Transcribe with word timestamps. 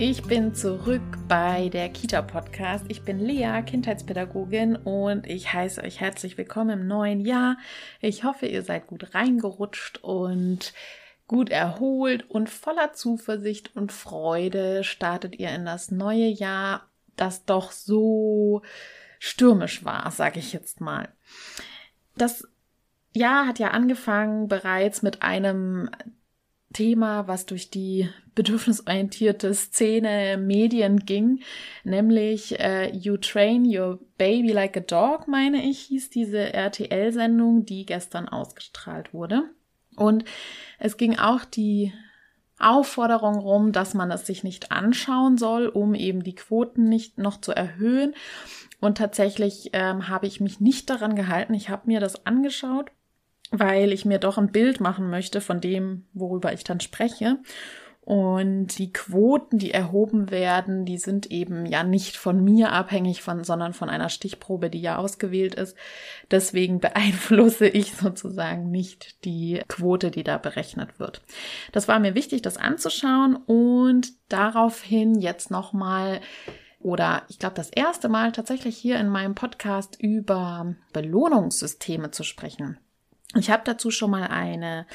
ich 0.00 0.22
bin 0.22 0.54
zurück 0.54 1.02
bei 1.26 1.70
der 1.70 1.88
Kita 1.88 2.22
Podcast. 2.22 2.84
Ich 2.86 3.02
bin 3.02 3.18
Lea, 3.18 3.62
Kindheitspädagogin 3.66 4.76
und 4.76 5.26
ich 5.26 5.52
heiße 5.52 5.82
euch 5.82 5.98
herzlich 5.98 6.38
willkommen 6.38 6.82
im 6.82 6.86
neuen 6.86 7.20
Jahr. 7.20 7.56
Ich 8.00 8.22
hoffe, 8.22 8.46
ihr 8.46 8.62
seid 8.62 8.86
gut 8.86 9.12
reingerutscht 9.16 9.98
und 10.04 10.72
gut 11.26 11.50
erholt 11.50 12.30
und 12.30 12.48
voller 12.48 12.92
Zuversicht 12.92 13.74
und 13.74 13.90
Freude 13.90 14.84
startet 14.84 15.36
ihr 15.40 15.50
in 15.50 15.64
das 15.64 15.90
neue 15.90 16.28
Jahr, 16.28 16.86
das 17.16 17.44
doch 17.44 17.72
so 17.72 18.62
stürmisch 19.18 19.84
war, 19.84 20.12
sage 20.12 20.38
ich 20.38 20.52
jetzt 20.52 20.80
mal. 20.80 21.08
Das 22.16 22.46
Jahr 23.14 23.48
hat 23.48 23.58
ja 23.58 23.72
angefangen 23.72 24.46
bereits 24.46 25.02
mit 25.02 25.24
einem 25.24 25.90
Thema, 26.78 27.26
was 27.26 27.44
durch 27.44 27.70
die 27.70 28.08
bedürfnisorientierte 28.36 29.52
Szene 29.52 30.38
Medien 30.38 31.00
ging, 31.00 31.40
nämlich 31.82 32.60
äh, 32.60 32.96
You 32.96 33.16
Train 33.16 33.64
Your 33.66 33.98
Baby 34.16 34.52
Like 34.52 34.76
a 34.76 34.80
Dog, 34.80 35.26
meine 35.26 35.68
ich, 35.68 35.80
hieß 35.80 36.10
diese 36.10 36.52
RTL-Sendung, 36.52 37.64
die 37.64 37.84
gestern 37.84 38.28
ausgestrahlt 38.28 39.12
wurde. 39.12 39.42
Und 39.96 40.24
es 40.78 40.96
ging 40.96 41.18
auch 41.18 41.44
die 41.44 41.92
Aufforderung 42.60 43.38
rum, 43.38 43.72
dass 43.72 43.94
man 43.94 44.12
es 44.12 44.24
sich 44.24 44.44
nicht 44.44 44.70
anschauen 44.70 45.36
soll, 45.36 45.66
um 45.66 45.96
eben 45.96 46.22
die 46.22 46.36
Quoten 46.36 46.84
nicht 46.84 47.18
noch 47.18 47.40
zu 47.40 47.50
erhöhen. 47.50 48.14
Und 48.78 48.98
tatsächlich 48.98 49.70
ähm, 49.72 50.08
habe 50.08 50.28
ich 50.28 50.40
mich 50.40 50.60
nicht 50.60 50.90
daran 50.90 51.16
gehalten. 51.16 51.54
Ich 51.54 51.70
habe 51.70 51.82
mir 51.86 51.98
das 51.98 52.24
angeschaut 52.24 52.92
weil 53.50 53.92
ich 53.92 54.04
mir 54.04 54.18
doch 54.18 54.38
ein 54.38 54.52
Bild 54.52 54.80
machen 54.80 55.10
möchte 55.10 55.40
von 55.40 55.60
dem, 55.60 56.06
worüber 56.12 56.52
ich 56.52 56.64
dann 56.64 56.80
spreche. 56.80 57.38
Und 58.08 58.78
die 58.78 58.90
Quoten, 58.90 59.58
die 59.58 59.70
erhoben 59.70 60.30
werden, 60.30 60.86
die 60.86 60.96
sind 60.96 61.30
eben 61.30 61.66
ja 61.66 61.84
nicht 61.84 62.16
von 62.16 62.42
mir 62.42 62.72
abhängig, 62.72 63.20
von, 63.20 63.44
sondern 63.44 63.74
von 63.74 63.90
einer 63.90 64.08
Stichprobe, 64.08 64.70
die 64.70 64.80
ja 64.80 64.96
ausgewählt 64.96 65.54
ist. 65.54 65.76
Deswegen 66.30 66.80
beeinflusse 66.80 67.68
ich 67.68 67.92
sozusagen 67.92 68.70
nicht 68.70 69.26
die 69.26 69.60
Quote, 69.68 70.10
die 70.10 70.22
da 70.22 70.38
berechnet 70.38 70.98
wird. 70.98 71.20
Das 71.72 71.86
war 71.86 72.00
mir 72.00 72.14
wichtig, 72.14 72.40
das 72.40 72.56
anzuschauen 72.56 73.36
und 73.36 74.12
daraufhin 74.30 75.20
jetzt 75.20 75.50
nochmal 75.50 76.22
oder 76.80 77.24
ich 77.28 77.38
glaube 77.38 77.56
das 77.56 77.68
erste 77.68 78.08
Mal 78.08 78.32
tatsächlich 78.32 78.78
hier 78.78 78.98
in 78.98 79.08
meinem 79.08 79.34
Podcast 79.34 80.00
über 80.00 80.74
Belohnungssysteme 80.94 82.10
zu 82.10 82.22
sprechen. 82.22 82.78
Ich 83.34 83.50
habe 83.50 83.62
dazu 83.64 83.90
schon 83.90 84.10
mal 84.10 84.26
eine 84.28 84.86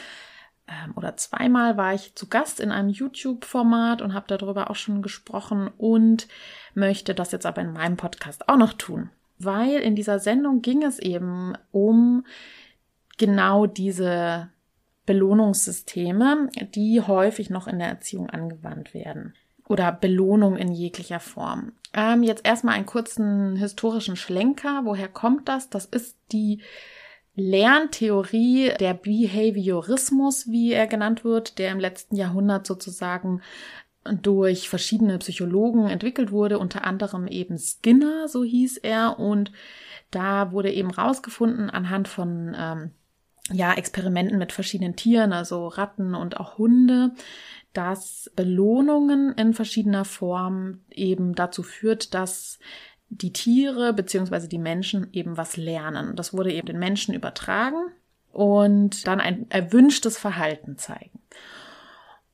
ähm, 0.67 0.93
oder 0.95 1.17
zweimal 1.17 1.77
war 1.77 1.93
ich 1.93 2.15
zu 2.15 2.27
Gast 2.27 2.59
in 2.59 2.71
einem 2.71 2.89
YouTube-Format 2.89 4.01
und 4.01 4.13
habe 4.13 4.25
darüber 4.27 4.69
auch 4.69 4.75
schon 4.75 5.01
gesprochen 5.01 5.69
und 5.77 6.27
möchte 6.73 7.13
das 7.13 7.31
jetzt 7.31 7.45
aber 7.45 7.61
in 7.61 7.73
meinem 7.73 7.97
Podcast 7.97 8.47
auch 8.47 8.57
noch 8.57 8.73
tun, 8.73 9.09
weil 9.39 9.79
in 9.79 9.95
dieser 9.95 10.19
Sendung 10.19 10.61
ging 10.61 10.83
es 10.83 10.99
eben 10.99 11.53
um 11.71 12.25
genau 13.17 13.65
diese 13.65 14.49
Belohnungssysteme, 15.05 16.49
die 16.73 17.01
häufig 17.01 17.49
noch 17.49 17.67
in 17.67 17.79
der 17.79 17.89
Erziehung 17.89 18.29
angewandt 18.29 18.93
werden 18.93 19.35
oder 19.67 19.91
Belohnung 19.91 20.55
in 20.55 20.71
jeglicher 20.71 21.19
Form. 21.19 21.73
Ähm, 21.93 22.23
jetzt 22.23 22.45
erstmal 22.45 22.75
einen 22.75 22.85
kurzen 22.85 23.55
historischen 23.55 24.15
Schlenker. 24.15 24.81
Woher 24.83 25.09
kommt 25.09 25.47
das? 25.49 25.69
Das 25.69 25.85
ist 25.85 26.17
die 26.31 26.61
Lerntheorie, 27.35 28.73
der 28.79 28.93
Behaviorismus, 28.93 30.47
wie 30.49 30.71
er 30.71 30.87
genannt 30.87 31.23
wird, 31.23 31.57
der 31.57 31.71
im 31.71 31.79
letzten 31.79 32.15
Jahrhundert 32.15 32.67
sozusagen 32.67 33.41
durch 34.03 34.69
verschiedene 34.69 35.17
Psychologen 35.17 35.87
entwickelt 35.87 36.31
wurde, 36.31 36.59
unter 36.59 36.83
anderem 36.85 37.27
eben 37.27 37.57
Skinner, 37.57 38.27
so 38.27 38.43
hieß 38.43 38.77
er, 38.77 39.17
und 39.19 39.51
da 40.11 40.51
wurde 40.51 40.71
eben 40.71 40.91
rausgefunden 40.91 41.69
anhand 41.69 42.07
von 42.07 42.55
ähm, 42.57 42.91
ja 43.51 43.73
Experimenten 43.73 44.37
mit 44.37 44.51
verschiedenen 44.51 44.95
Tieren, 44.95 45.33
also 45.33 45.67
Ratten 45.67 46.15
und 46.15 46.37
auch 46.37 46.57
Hunde, 46.57 47.11
dass 47.73 48.31
Belohnungen 48.35 49.33
in 49.33 49.53
verschiedener 49.53 50.05
Form 50.05 50.81
eben 50.91 51.33
dazu 51.33 51.63
führt, 51.63 52.13
dass 52.13 52.59
die 53.17 53.33
Tiere 53.33 53.93
beziehungsweise 53.93 54.47
die 54.47 54.57
Menschen 54.57 55.07
eben 55.13 55.37
was 55.37 55.57
lernen. 55.57 56.15
Das 56.15 56.33
wurde 56.33 56.51
eben 56.51 56.67
den 56.67 56.79
Menschen 56.79 57.13
übertragen 57.13 57.91
und 58.31 59.07
dann 59.07 59.19
ein 59.19 59.45
erwünschtes 59.49 60.17
Verhalten 60.17 60.77
zeigen. 60.77 61.19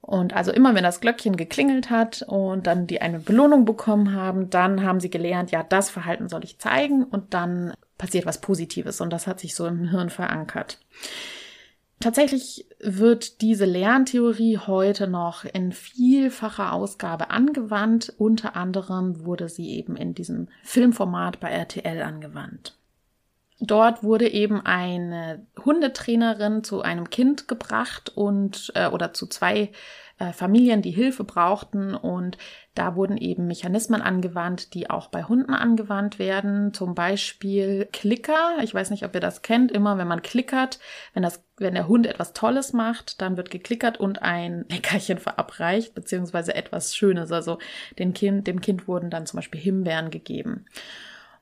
Und 0.01 0.33
also 0.33 0.51
immer, 0.51 0.73
wenn 0.73 0.83
das 0.83 1.01
Glöckchen 1.01 1.35
geklingelt 1.35 1.91
hat 1.91 2.23
und 2.27 2.65
dann 2.65 2.87
die 2.87 3.01
eine 3.01 3.19
Belohnung 3.19 3.65
bekommen 3.65 4.15
haben, 4.15 4.49
dann 4.49 4.83
haben 4.83 4.99
sie 4.99 5.11
gelernt, 5.11 5.51
ja, 5.51 5.61
das 5.61 5.91
Verhalten 5.91 6.29
soll 6.29 6.43
ich 6.43 6.57
zeigen 6.57 7.03
und 7.03 7.33
dann 7.35 7.73
passiert 7.97 8.25
was 8.25 8.41
Positives 8.41 9.01
und 9.01 9.11
das 9.11 9.27
hat 9.27 9.39
sich 9.39 9.53
so 9.53 9.67
im 9.67 9.89
Hirn 9.89 10.09
verankert. 10.09 10.79
Tatsächlich 11.99 12.65
wird 12.79 13.41
diese 13.41 13.65
Lerntheorie 13.65 14.57
heute 14.57 15.07
noch 15.07 15.43
in 15.43 15.73
vielfacher 15.73 16.71
Ausgabe 16.71 17.29
angewandt. 17.29 18.13
Unter 18.17 18.55
anderem 18.55 19.25
wurde 19.25 19.49
sie 19.49 19.71
eben 19.71 19.97
in 19.97 20.15
diesem 20.15 20.47
Filmformat 20.63 21.41
bei 21.41 21.49
RTL 21.49 22.01
angewandt. 22.01 22.77
Dort 23.59 24.03
wurde 24.03 24.31
eben 24.31 24.61
eine 24.65 25.45
Hundetrainerin 25.65 26.63
zu 26.63 26.81
einem 26.81 27.09
Kind 27.09 27.49
gebracht 27.49 28.15
und 28.15 28.71
äh, 28.75 28.87
oder 28.87 29.13
zu 29.13 29.27
zwei 29.27 29.71
äh, 30.19 30.33
Familien, 30.33 30.81
die 30.81 30.91
Hilfe 30.91 31.23
brauchten. 31.23 31.95
Und 31.95 32.37
da 32.75 32.95
wurden 32.95 33.17
eben 33.17 33.47
Mechanismen 33.47 34.01
angewandt, 34.01 34.73
die 34.73 34.89
auch 34.89 35.07
bei 35.07 35.23
Hunden 35.23 35.53
angewandt 35.53 36.19
werden. 36.19 36.73
Zum 36.73 36.93
Beispiel 36.93 37.87
Klicker. 37.91 38.57
Ich 38.61 38.73
weiß 38.73 38.91
nicht, 38.91 39.05
ob 39.05 39.15
ihr 39.15 39.21
das 39.21 39.41
kennt. 39.41 39.71
Immer 39.71 39.97
wenn 39.97 40.07
man 40.07 40.21
klickert, 40.21 40.79
wenn 41.13 41.23
das, 41.23 41.43
wenn 41.57 41.73
der 41.73 41.87
Hund 41.87 42.05
etwas 42.05 42.33
Tolles 42.33 42.73
macht, 42.73 43.21
dann 43.21 43.37
wird 43.37 43.49
geklickert 43.49 43.99
und 43.99 44.21
ein 44.21 44.65
Leckerchen 44.69 45.17
verabreicht, 45.17 45.95
beziehungsweise 45.95 46.53
etwas 46.53 46.95
Schönes. 46.95 47.31
Also 47.31 47.57
dem 47.97 48.13
Kind, 48.13 48.45
dem 48.45 48.61
Kind 48.61 48.87
wurden 48.87 49.09
dann 49.09 49.25
zum 49.25 49.37
Beispiel 49.37 49.61
Himbeeren 49.61 50.11
gegeben. 50.11 50.65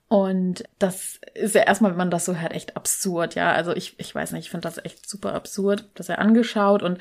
Und 0.10 0.64
das 0.80 1.20
ist 1.34 1.56
ja 1.56 1.64
erstmal, 1.64 1.92
wenn 1.92 1.98
man 1.98 2.12
das 2.12 2.26
so 2.26 2.36
hört, 2.36 2.54
echt 2.54 2.78
absurd, 2.78 3.36
ja. 3.36 3.52
Also 3.52 3.76
ich, 3.76 4.00
ich 4.00 4.14
weiß 4.16 4.32
nicht, 4.32 4.46
ich 4.46 4.52
finde 4.52 4.68
das 4.68 4.78
echt 4.78 5.10
super 5.10 5.34
absurd, 5.34 5.90
das 5.96 6.08
er 6.08 6.20
angeschaut 6.20 6.82
und 6.82 7.00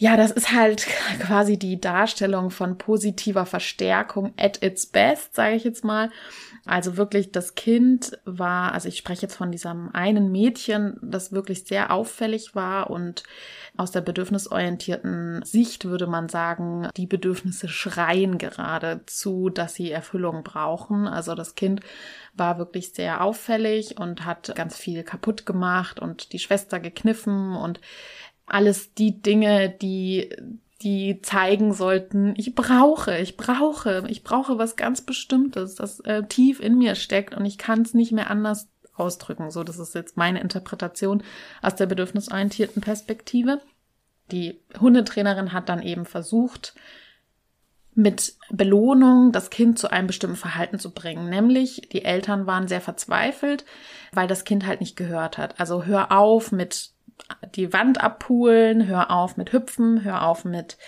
ja, 0.00 0.16
das 0.16 0.30
ist 0.30 0.50
halt 0.52 0.86
quasi 1.20 1.58
die 1.58 1.78
Darstellung 1.78 2.50
von 2.50 2.78
positiver 2.78 3.44
Verstärkung 3.44 4.32
at 4.38 4.62
its 4.62 4.86
best, 4.86 5.34
sage 5.34 5.56
ich 5.56 5.64
jetzt 5.64 5.84
mal. 5.84 6.10
Also 6.64 6.96
wirklich, 6.96 7.32
das 7.32 7.54
Kind 7.54 8.18
war, 8.24 8.72
also 8.72 8.88
ich 8.88 8.96
spreche 8.96 9.22
jetzt 9.22 9.36
von 9.36 9.52
diesem 9.52 9.94
einen 9.94 10.32
Mädchen, 10.32 10.96
das 11.02 11.32
wirklich 11.32 11.64
sehr 11.64 11.90
auffällig 11.90 12.54
war 12.54 12.88
und 12.88 13.24
aus 13.76 13.90
der 13.90 14.00
bedürfnisorientierten 14.00 15.42
Sicht 15.44 15.84
würde 15.84 16.06
man 16.06 16.30
sagen, 16.30 16.88
die 16.96 17.06
Bedürfnisse 17.06 17.68
schreien 17.68 18.38
geradezu, 18.38 19.50
dass 19.50 19.74
sie 19.74 19.90
Erfüllung 19.90 20.42
brauchen. 20.44 21.08
Also 21.08 21.34
das 21.34 21.54
Kind 21.56 21.82
war 22.34 22.56
wirklich 22.56 22.92
sehr 22.94 23.22
auffällig 23.22 23.98
und 23.98 24.24
hat 24.24 24.54
ganz 24.54 24.76
viel 24.76 25.02
kaputt 25.02 25.44
gemacht 25.44 26.00
und 26.00 26.32
die 26.32 26.38
Schwester 26.38 26.80
gekniffen 26.80 27.54
und 27.54 27.80
alles 28.50 28.94
die 28.94 29.20
Dinge, 29.22 29.70
die 29.70 30.30
die 30.82 31.20
zeigen 31.20 31.74
sollten, 31.74 32.34
ich 32.38 32.54
brauche, 32.54 33.18
ich 33.18 33.36
brauche, 33.36 34.04
ich 34.08 34.24
brauche 34.24 34.56
was 34.56 34.76
ganz 34.76 35.02
Bestimmtes, 35.02 35.74
das 35.74 36.00
äh, 36.00 36.22
tief 36.24 36.58
in 36.58 36.78
mir 36.78 36.94
steckt 36.94 37.34
und 37.34 37.44
ich 37.44 37.58
kann 37.58 37.82
es 37.82 37.92
nicht 37.92 38.12
mehr 38.12 38.30
anders 38.30 38.68
ausdrücken. 38.94 39.50
So, 39.50 39.62
das 39.62 39.78
ist 39.78 39.94
jetzt 39.94 40.16
meine 40.16 40.40
Interpretation 40.40 41.22
aus 41.60 41.74
der 41.74 41.86
bedürfnisorientierten 41.86 42.80
Perspektive. 42.80 43.60
Die 44.30 44.60
Hundetrainerin 44.80 45.52
hat 45.52 45.68
dann 45.68 45.82
eben 45.82 46.06
versucht, 46.06 46.74
mit 47.94 48.34
Belohnung 48.50 49.32
das 49.32 49.50
Kind 49.50 49.78
zu 49.78 49.90
einem 49.90 50.06
bestimmten 50.06 50.36
Verhalten 50.36 50.78
zu 50.78 50.92
bringen. 50.92 51.28
Nämlich, 51.28 51.88
die 51.92 52.04
Eltern 52.04 52.46
waren 52.46 52.68
sehr 52.68 52.80
verzweifelt, 52.80 53.64
weil 54.12 54.28
das 54.28 54.44
Kind 54.44 54.66
halt 54.66 54.80
nicht 54.80 54.96
gehört 54.96 55.36
hat. 55.36 55.58
Also 55.60 55.84
hör 55.84 56.12
auf 56.12 56.52
mit 56.52 56.92
die 57.54 57.72
Wand 57.72 58.02
abpulen, 58.02 58.86
hör 58.86 59.10
auf 59.10 59.36
mit 59.36 59.52
Hüpfen, 59.52 60.04
hör 60.04 60.26
auf 60.26 60.44
mit, 60.44 60.78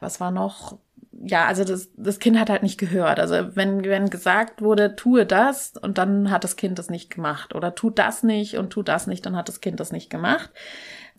was 0.00 0.20
war 0.20 0.30
noch, 0.30 0.78
ja, 1.12 1.46
also 1.46 1.64
das, 1.64 1.90
das 1.96 2.18
Kind 2.18 2.38
hat 2.38 2.50
halt 2.50 2.62
nicht 2.62 2.78
gehört. 2.78 3.18
Also 3.18 3.56
wenn, 3.56 3.84
wenn 3.84 4.10
gesagt 4.10 4.62
wurde, 4.62 4.96
tue 4.96 5.24
das 5.24 5.74
und 5.76 5.98
dann 5.98 6.30
hat 6.30 6.44
das 6.44 6.56
Kind 6.56 6.78
das 6.78 6.90
nicht 6.90 7.10
gemacht 7.10 7.54
oder 7.54 7.74
tut 7.74 7.98
das 7.98 8.22
nicht 8.22 8.58
und 8.58 8.70
tut 8.70 8.88
das 8.88 9.06
nicht, 9.06 9.24
dann 9.24 9.36
hat 9.36 9.48
das 9.48 9.60
Kind 9.60 9.80
das 9.80 9.92
nicht 9.92 10.10
gemacht. 10.10 10.50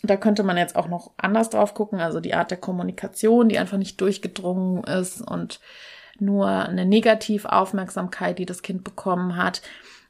Da 0.04 0.16
könnte 0.16 0.44
man 0.44 0.58
jetzt 0.58 0.76
auch 0.76 0.88
noch 0.88 1.12
anders 1.18 1.50
drauf 1.50 1.74
gucken, 1.74 2.00
also 2.00 2.20
die 2.20 2.36
Art 2.36 2.52
der 2.52 2.60
Kommunikation, 2.60 3.50
die 3.50 3.58
einfach 3.58 3.78
nicht 3.78 4.00
durchgedrungen 4.00 4.84
ist 4.84 5.22
und 5.22 5.60
nur 6.20 6.48
eine 6.48 6.86
Negativaufmerksamkeit, 6.86 8.38
die 8.40 8.46
das 8.46 8.62
Kind 8.62 8.84
bekommen 8.84 9.36
hat, 9.36 9.62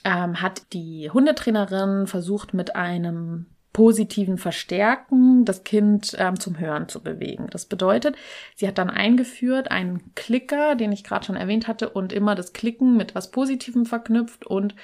ähm, 0.03 0.41
hat 0.41 0.73
die 0.73 1.09
Hundetrainerin 1.11 2.07
versucht 2.07 2.53
mit 2.53 2.75
einem 2.75 3.47
positiven 3.73 4.37
Verstärken 4.37 5.45
das 5.45 5.63
Kind 5.63 6.15
ähm, 6.17 6.39
zum 6.39 6.59
Hören 6.59 6.89
zu 6.89 7.01
bewegen. 7.01 7.47
Das 7.51 7.65
bedeutet, 7.65 8.15
sie 8.55 8.67
hat 8.67 8.77
dann 8.77 8.89
eingeführt 8.89 9.71
einen 9.71 10.13
Klicker, 10.15 10.75
den 10.75 10.91
ich 10.91 11.03
gerade 11.03 11.25
schon 11.25 11.35
erwähnt 11.35 11.67
hatte, 11.67 11.89
und 11.89 12.13
immer 12.13 12.35
das 12.35 12.53
Klicken 12.53 12.97
mit 12.97 13.13
was 13.13 13.31
Positivem 13.31 13.85
verknüpft 13.85 14.45
und 14.45 14.75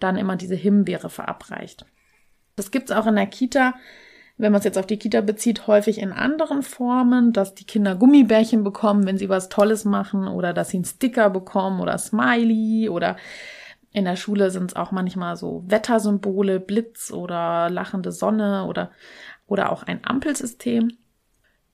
dann 0.00 0.16
immer 0.16 0.36
diese 0.36 0.56
Himbeere 0.56 1.10
verabreicht. 1.10 1.86
Das 2.56 2.70
gibt's 2.70 2.90
auch 2.90 3.06
in 3.06 3.16
der 3.16 3.26
Kita 3.26 3.74
wenn 4.40 4.52
man 4.52 4.60
es 4.60 4.64
jetzt 4.64 4.78
auf 4.78 4.86
die 4.86 4.96
Kita 4.96 5.20
bezieht, 5.20 5.66
häufig 5.66 5.98
in 5.98 6.12
anderen 6.12 6.62
Formen, 6.62 7.34
dass 7.34 7.54
die 7.54 7.64
Kinder 7.64 7.94
Gummibärchen 7.94 8.64
bekommen, 8.64 9.04
wenn 9.04 9.18
sie 9.18 9.28
was 9.28 9.50
Tolles 9.50 9.84
machen 9.84 10.26
oder 10.28 10.54
dass 10.54 10.70
sie 10.70 10.78
einen 10.78 10.86
Sticker 10.86 11.28
bekommen 11.28 11.80
oder 11.80 11.98
Smiley 11.98 12.88
oder 12.88 13.16
in 13.92 14.04
der 14.04 14.16
Schule 14.16 14.50
sind 14.50 14.70
es 14.70 14.76
auch 14.76 14.92
manchmal 14.92 15.36
so 15.36 15.64
Wettersymbole, 15.66 16.60
Blitz 16.60 17.10
oder 17.10 17.68
lachende 17.70 18.12
Sonne 18.12 18.66
oder, 18.66 18.90
oder 19.46 19.72
auch 19.72 19.82
ein 19.82 20.00
Ampelsystem, 20.04 20.96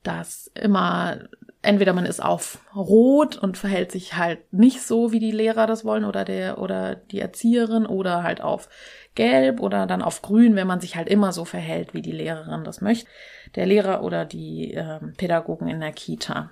das 0.02 0.50
immer 0.54 1.18
entweder 1.66 1.92
man 1.92 2.06
ist 2.06 2.22
auf 2.22 2.60
Rot 2.74 3.36
und 3.36 3.58
verhält 3.58 3.90
sich 3.90 4.16
halt 4.16 4.52
nicht 4.52 4.82
so, 4.82 5.10
wie 5.12 5.18
die 5.18 5.32
Lehrer 5.32 5.66
das 5.66 5.84
wollen 5.84 6.04
oder 6.04 6.24
der 6.24 6.58
oder 6.58 6.94
die 6.94 7.20
Erzieherin 7.20 7.86
oder 7.86 8.22
halt 8.22 8.40
auf 8.40 8.68
Gelb 9.16 9.60
oder 9.60 9.86
dann 9.86 10.02
auf 10.02 10.22
Grün, 10.22 10.54
wenn 10.54 10.66
man 10.66 10.80
sich 10.80 10.96
halt 10.96 11.08
immer 11.08 11.32
so 11.32 11.44
verhält, 11.44 11.92
wie 11.92 12.02
die 12.02 12.12
Lehrerin 12.12 12.64
das 12.64 12.80
möchte, 12.80 13.10
der 13.56 13.66
Lehrer 13.66 14.02
oder 14.02 14.24
die 14.24 14.74
äh, 14.74 15.00
Pädagogen 15.16 15.68
in 15.68 15.80
der 15.80 15.92
Kita. 15.92 16.50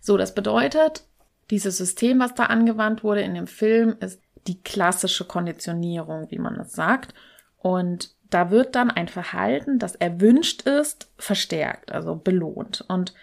So, 0.00 0.16
das 0.16 0.34
bedeutet, 0.34 1.04
dieses 1.50 1.76
System, 1.76 2.20
was 2.20 2.34
da 2.34 2.44
angewandt 2.44 3.02
wurde 3.02 3.22
in 3.22 3.34
dem 3.34 3.48
Film, 3.48 3.96
ist 4.00 4.22
die 4.46 4.62
klassische 4.62 5.24
Konditionierung, 5.24 6.30
wie 6.30 6.38
man 6.38 6.58
es 6.58 6.72
sagt. 6.72 7.14
Und 7.58 8.14
da 8.30 8.50
wird 8.50 8.74
dann 8.74 8.90
ein 8.90 9.08
Verhalten, 9.08 9.78
das 9.78 9.96
erwünscht 9.96 10.62
ist, 10.62 11.10
verstärkt, 11.18 11.92
also 11.92 12.14
belohnt. 12.14 12.84
Und 12.88 13.14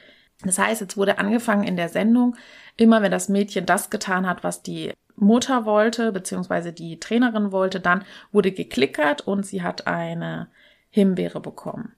das 0.43 0.59
heißt, 0.59 0.81
jetzt 0.81 0.97
wurde 0.97 1.17
angefangen 1.17 1.63
in 1.63 1.77
der 1.77 1.89
Sendung, 1.89 2.35
immer 2.75 3.01
wenn 3.01 3.11
das 3.11 3.29
Mädchen 3.29 3.65
das 3.65 3.89
getan 3.89 4.27
hat, 4.27 4.43
was 4.43 4.61
die 4.61 4.93
Mutter 5.15 5.65
wollte, 5.65 6.11
beziehungsweise 6.11 6.73
die 6.73 6.99
Trainerin 6.99 7.51
wollte, 7.51 7.79
dann 7.79 8.05
wurde 8.31 8.51
geklickert 8.51 9.21
und 9.21 9.45
sie 9.45 9.63
hat 9.63 9.87
eine 9.87 10.47
Himbeere 10.89 11.39
bekommen. 11.39 11.95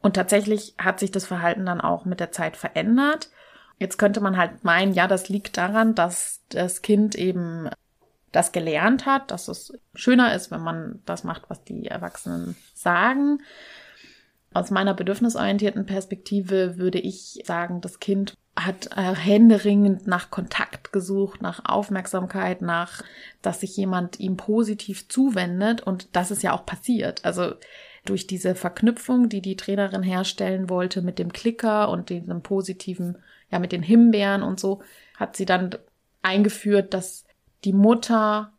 Und 0.00 0.14
tatsächlich 0.14 0.74
hat 0.78 1.00
sich 1.00 1.10
das 1.10 1.26
Verhalten 1.26 1.66
dann 1.66 1.80
auch 1.80 2.04
mit 2.04 2.20
der 2.20 2.30
Zeit 2.30 2.56
verändert. 2.56 3.30
Jetzt 3.78 3.98
könnte 3.98 4.20
man 4.20 4.36
halt 4.36 4.64
meinen, 4.64 4.92
ja, 4.92 5.06
das 5.06 5.28
liegt 5.28 5.56
daran, 5.56 5.94
dass 5.94 6.42
das 6.48 6.82
Kind 6.82 7.14
eben 7.14 7.68
das 8.32 8.52
gelernt 8.52 9.06
hat, 9.06 9.30
dass 9.30 9.48
es 9.48 9.72
schöner 9.94 10.34
ist, 10.34 10.50
wenn 10.50 10.60
man 10.60 11.00
das 11.06 11.24
macht, 11.24 11.48
was 11.48 11.64
die 11.64 11.86
Erwachsenen 11.86 12.56
sagen. 12.74 13.40
Aus 14.52 14.70
meiner 14.70 14.94
bedürfnisorientierten 14.94 15.86
Perspektive 15.86 16.78
würde 16.78 16.98
ich 16.98 17.42
sagen, 17.44 17.80
das 17.80 18.00
Kind 18.00 18.34
hat 18.56 18.90
äh, 18.96 19.14
händeringend 19.14 20.06
nach 20.06 20.30
Kontakt 20.30 20.92
gesucht, 20.92 21.42
nach 21.42 21.64
Aufmerksamkeit, 21.64 22.60
nach, 22.60 23.02
dass 23.40 23.60
sich 23.60 23.76
jemand 23.76 24.18
ihm 24.18 24.36
positiv 24.36 25.08
zuwendet 25.08 25.82
und 25.82 26.16
das 26.16 26.30
ist 26.30 26.42
ja 26.42 26.52
auch 26.52 26.66
passiert. 26.66 27.24
Also 27.24 27.54
durch 28.04 28.26
diese 28.26 28.54
Verknüpfung, 28.54 29.28
die 29.28 29.42
die 29.42 29.56
Trainerin 29.56 30.02
herstellen 30.02 30.68
wollte 30.68 31.02
mit 31.02 31.18
dem 31.18 31.32
Klicker 31.32 31.90
und 31.90 32.08
diesem 32.08 32.42
positiven, 32.42 33.18
ja, 33.50 33.58
mit 33.58 33.72
den 33.72 33.82
Himbeeren 33.82 34.42
und 34.42 34.60
so, 34.60 34.82
hat 35.16 35.36
sie 35.36 35.46
dann 35.46 35.76
eingeführt, 36.22 36.94
dass 36.94 37.24
die 37.64 37.72
Mutter 37.72 38.52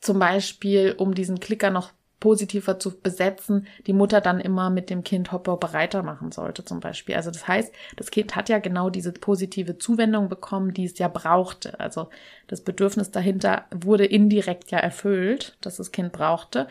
zum 0.00 0.18
Beispiel, 0.18 0.94
um 0.98 1.14
diesen 1.14 1.40
Klicker 1.40 1.70
noch 1.70 1.92
positiver 2.22 2.78
zu 2.78 3.00
besetzen, 3.00 3.66
die 3.88 3.92
Mutter 3.92 4.20
dann 4.20 4.38
immer 4.38 4.70
mit 4.70 4.90
dem 4.90 5.02
Kind 5.02 5.32
Hopper 5.32 5.56
bereiter 5.56 6.04
machen 6.04 6.30
sollte, 6.30 6.64
zum 6.64 6.78
Beispiel. 6.78 7.16
Also 7.16 7.32
das 7.32 7.48
heißt, 7.48 7.74
das 7.96 8.12
Kind 8.12 8.36
hat 8.36 8.48
ja 8.48 8.60
genau 8.60 8.90
diese 8.90 9.12
positive 9.12 9.76
Zuwendung 9.76 10.28
bekommen, 10.28 10.72
die 10.72 10.84
es 10.84 10.96
ja 10.98 11.08
brauchte. 11.08 11.80
Also 11.80 12.10
das 12.46 12.60
Bedürfnis 12.60 13.10
dahinter 13.10 13.64
wurde 13.74 14.04
indirekt 14.04 14.70
ja 14.70 14.78
erfüllt, 14.78 15.56
dass 15.62 15.78
das 15.78 15.90
Kind 15.90 16.12
brauchte. 16.12 16.68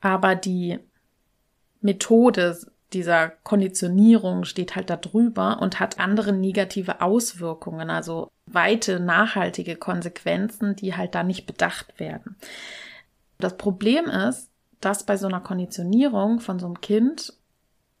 Aber 0.00 0.34
die 0.34 0.80
Methode 1.80 2.58
dieser 2.94 3.28
Konditionierung 3.28 4.44
steht 4.44 4.76
halt 4.76 4.88
da 4.88 4.96
drüber 4.96 5.60
und 5.60 5.80
hat 5.80 5.98
andere 5.98 6.32
negative 6.32 7.00
Auswirkungen, 7.00 7.90
also 7.90 8.30
weite, 8.46 9.00
nachhaltige 9.00 9.76
Konsequenzen, 9.76 10.76
die 10.76 10.96
halt 10.96 11.14
da 11.14 11.22
nicht 11.22 11.46
bedacht 11.46 11.98
werden. 11.98 12.36
Das 13.38 13.56
Problem 13.56 14.06
ist, 14.06 14.50
dass 14.80 15.04
bei 15.04 15.16
so 15.16 15.26
einer 15.26 15.40
Konditionierung 15.40 16.40
von 16.40 16.58
so 16.58 16.66
einem 16.66 16.80
Kind, 16.80 17.34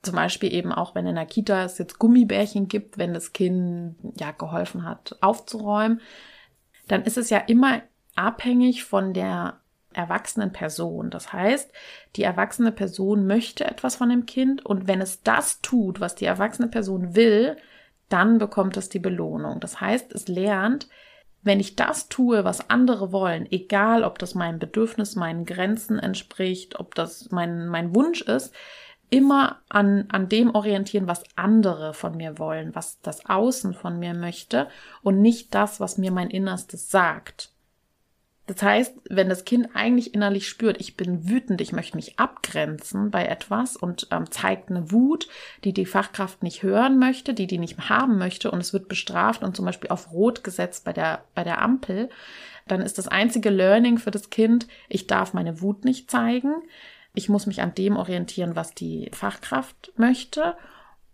zum 0.02 0.14
Beispiel 0.14 0.52
eben 0.52 0.72
auch 0.72 0.94
wenn 0.94 1.06
in 1.06 1.14
der 1.16 1.26
Kita 1.26 1.64
es 1.64 1.78
jetzt 1.78 1.98
Gummibärchen 1.98 2.68
gibt, 2.68 2.98
wenn 2.98 3.14
das 3.14 3.32
Kind 3.32 3.96
ja 4.18 4.30
geholfen 4.30 4.84
hat 4.84 5.16
aufzuräumen, 5.20 6.00
dann 6.88 7.02
ist 7.02 7.16
es 7.16 7.30
ja 7.30 7.38
immer 7.38 7.82
abhängig 8.14 8.84
von 8.84 9.14
der 9.14 9.60
erwachsenen 9.94 10.52
Person. 10.52 11.10
Das 11.10 11.32
heißt, 11.32 11.72
die 12.16 12.22
erwachsene 12.22 12.72
Person 12.72 13.26
möchte 13.26 13.64
etwas 13.64 13.96
von 13.96 14.08
dem 14.08 14.26
Kind 14.26 14.64
und 14.64 14.86
wenn 14.88 15.00
es 15.00 15.22
das 15.22 15.60
tut, 15.60 16.00
was 16.00 16.14
die 16.14 16.24
erwachsene 16.24 16.68
Person 16.68 17.14
will, 17.14 17.56
dann 18.08 18.38
bekommt 18.38 18.76
es 18.76 18.88
die 18.88 18.98
Belohnung. 18.98 19.60
Das 19.60 19.80
heißt, 19.80 20.12
es 20.12 20.28
lernt, 20.28 20.88
wenn 21.42 21.60
ich 21.60 21.76
das 21.76 22.08
tue, 22.08 22.44
was 22.44 22.70
andere 22.70 23.12
wollen, 23.12 23.46
egal 23.50 24.02
ob 24.02 24.18
das 24.18 24.34
meinem 24.34 24.58
Bedürfnis, 24.58 25.14
meinen 25.14 25.44
Grenzen 25.44 25.98
entspricht, 25.98 26.80
ob 26.80 26.94
das 26.94 27.30
mein, 27.30 27.68
mein 27.68 27.94
Wunsch 27.94 28.22
ist, 28.22 28.54
immer 29.10 29.60
an, 29.68 30.06
an 30.08 30.28
dem 30.28 30.54
orientieren, 30.54 31.06
was 31.06 31.22
andere 31.36 31.94
von 31.94 32.16
mir 32.16 32.38
wollen, 32.38 32.74
was 32.74 33.00
das 33.00 33.26
Außen 33.26 33.74
von 33.74 33.98
mir 33.98 34.14
möchte 34.14 34.68
und 35.02 35.20
nicht 35.20 35.54
das, 35.54 35.78
was 35.78 35.98
mir 35.98 36.10
mein 36.10 36.30
Innerstes 36.30 36.90
sagt. 36.90 37.53
Das 38.46 38.62
heißt, 38.62 38.94
wenn 39.08 39.30
das 39.30 39.46
Kind 39.46 39.70
eigentlich 39.72 40.12
innerlich 40.12 40.48
spürt, 40.48 40.78
ich 40.78 40.98
bin 40.98 41.28
wütend, 41.28 41.62
ich 41.62 41.72
möchte 41.72 41.96
mich 41.96 42.18
abgrenzen 42.18 43.10
bei 43.10 43.24
etwas 43.24 43.74
und 43.74 44.08
ähm, 44.10 44.30
zeigt 44.30 44.68
eine 44.68 44.92
Wut, 44.92 45.28
die 45.64 45.72
die 45.72 45.86
Fachkraft 45.86 46.42
nicht 46.42 46.62
hören 46.62 46.98
möchte, 46.98 47.32
die 47.32 47.46
die 47.46 47.56
nicht 47.58 47.88
haben 47.88 48.18
möchte 48.18 48.50
und 48.50 48.60
es 48.60 48.74
wird 48.74 48.88
bestraft 48.88 49.42
und 49.42 49.56
zum 49.56 49.64
Beispiel 49.64 49.88
auf 49.88 50.12
Rot 50.12 50.44
gesetzt 50.44 50.84
bei 50.84 50.92
der, 50.92 51.24
bei 51.34 51.42
der 51.42 51.62
Ampel, 51.62 52.10
dann 52.68 52.82
ist 52.82 52.98
das 52.98 53.08
einzige 53.08 53.48
Learning 53.48 53.96
für 53.96 54.10
das 54.10 54.28
Kind, 54.28 54.66
ich 54.90 55.06
darf 55.06 55.32
meine 55.32 55.62
Wut 55.62 55.86
nicht 55.86 56.10
zeigen, 56.10 56.52
ich 57.14 57.30
muss 57.30 57.46
mich 57.46 57.62
an 57.62 57.74
dem 57.74 57.96
orientieren, 57.96 58.56
was 58.56 58.74
die 58.74 59.08
Fachkraft 59.12 59.92
möchte 59.96 60.54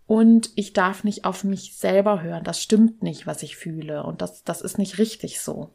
und 0.05 0.49
ich 0.55 0.73
darf 0.73 1.05
nicht 1.05 1.23
auf 1.23 1.45
mich 1.45 1.77
selber 1.77 2.21
hören. 2.21 2.43
Das 2.43 2.61
stimmt 2.61 3.03
nicht, 3.03 3.27
was 3.27 3.43
ich 3.43 3.55
fühle 3.55 4.03
und 4.03 4.21
das, 4.21 4.43
das 4.43 4.61
ist 4.61 4.77
nicht 4.77 4.97
richtig 4.97 5.39
so. 5.39 5.69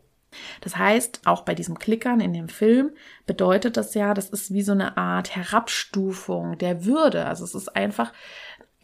Das 0.60 0.76
heißt, 0.76 1.22
auch 1.24 1.42
bei 1.42 1.54
diesem 1.54 1.78
Klickern 1.78 2.20
in 2.20 2.32
dem 2.32 2.48
Film 2.48 2.90
bedeutet 3.26 3.76
das 3.76 3.94
ja, 3.94 4.14
das 4.14 4.28
ist 4.30 4.52
wie 4.52 4.62
so 4.62 4.72
eine 4.72 4.96
Art 4.96 5.34
Herabstufung 5.34 6.58
der 6.58 6.84
Würde. 6.84 7.26
Also 7.26 7.44
es 7.44 7.54
ist 7.54 7.74
einfach, 7.76 8.12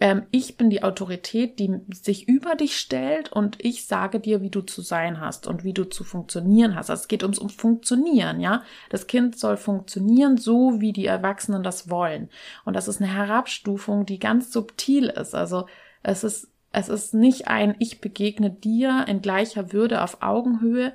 ähm, 0.03 0.27
ich 0.33 0.57
bin 0.57 0.69
die 0.69 0.83
Autorität, 0.83 1.61
die 1.61 1.81
sich 1.93 2.29
über 2.29 2.57
dich 2.57 2.77
stellt 2.77 3.31
und 3.31 3.65
ich 3.65 3.87
sage 3.87 4.19
dir, 4.19 4.43
wie 4.43 4.51
du 4.51 4.63
zu 4.63 4.83
sein 4.83 5.21
hast 5.21 5.47
und 5.47 5.63
wie 5.63 5.73
du 5.73 5.85
zu 5.85 6.03
funktionieren 6.03 6.75
hast. 6.75 6.91
Also 6.91 7.03
es 7.03 7.09
geht 7.09 7.23
ums 7.23 7.39
um 7.39 7.49
Funktionieren, 7.49 8.41
ja. 8.41 8.65
Das 8.91 9.07
Kind 9.07 9.39
soll 9.39 9.57
funktionieren, 9.57 10.39
so 10.39 10.81
wie 10.81 10.93
die 10.93 11.07
Erwachsenen 11.07 11.63
das 11.63 11.89
wollen. 11.89 12.31
Und 12.65 12.75
das 12.75 12.89
ist 12.89 13.01
eine 13.01 13.15
Herabstufung, 13.15 14.05
die 14.05 14.19
ganz 14.19 14.53
subtil 14.53 15.07
ist. 15.07 15.37
Also 15.37 15.67
es 16.03 16.25
ist 16.25 16.49
es 16.73 16.89
ist 16.89 17.15
nicht 17.15 17.49
ein 17.49 17.77
Ich 17.79 18.01
begegne 18.01 18.51
dir 18.51 19.05
in 19.07 19.21
gleicher 19.21 19.73
Würde 19.73 20.03
auf 20.03 20.23
Augenhöhe, 20.23 20.95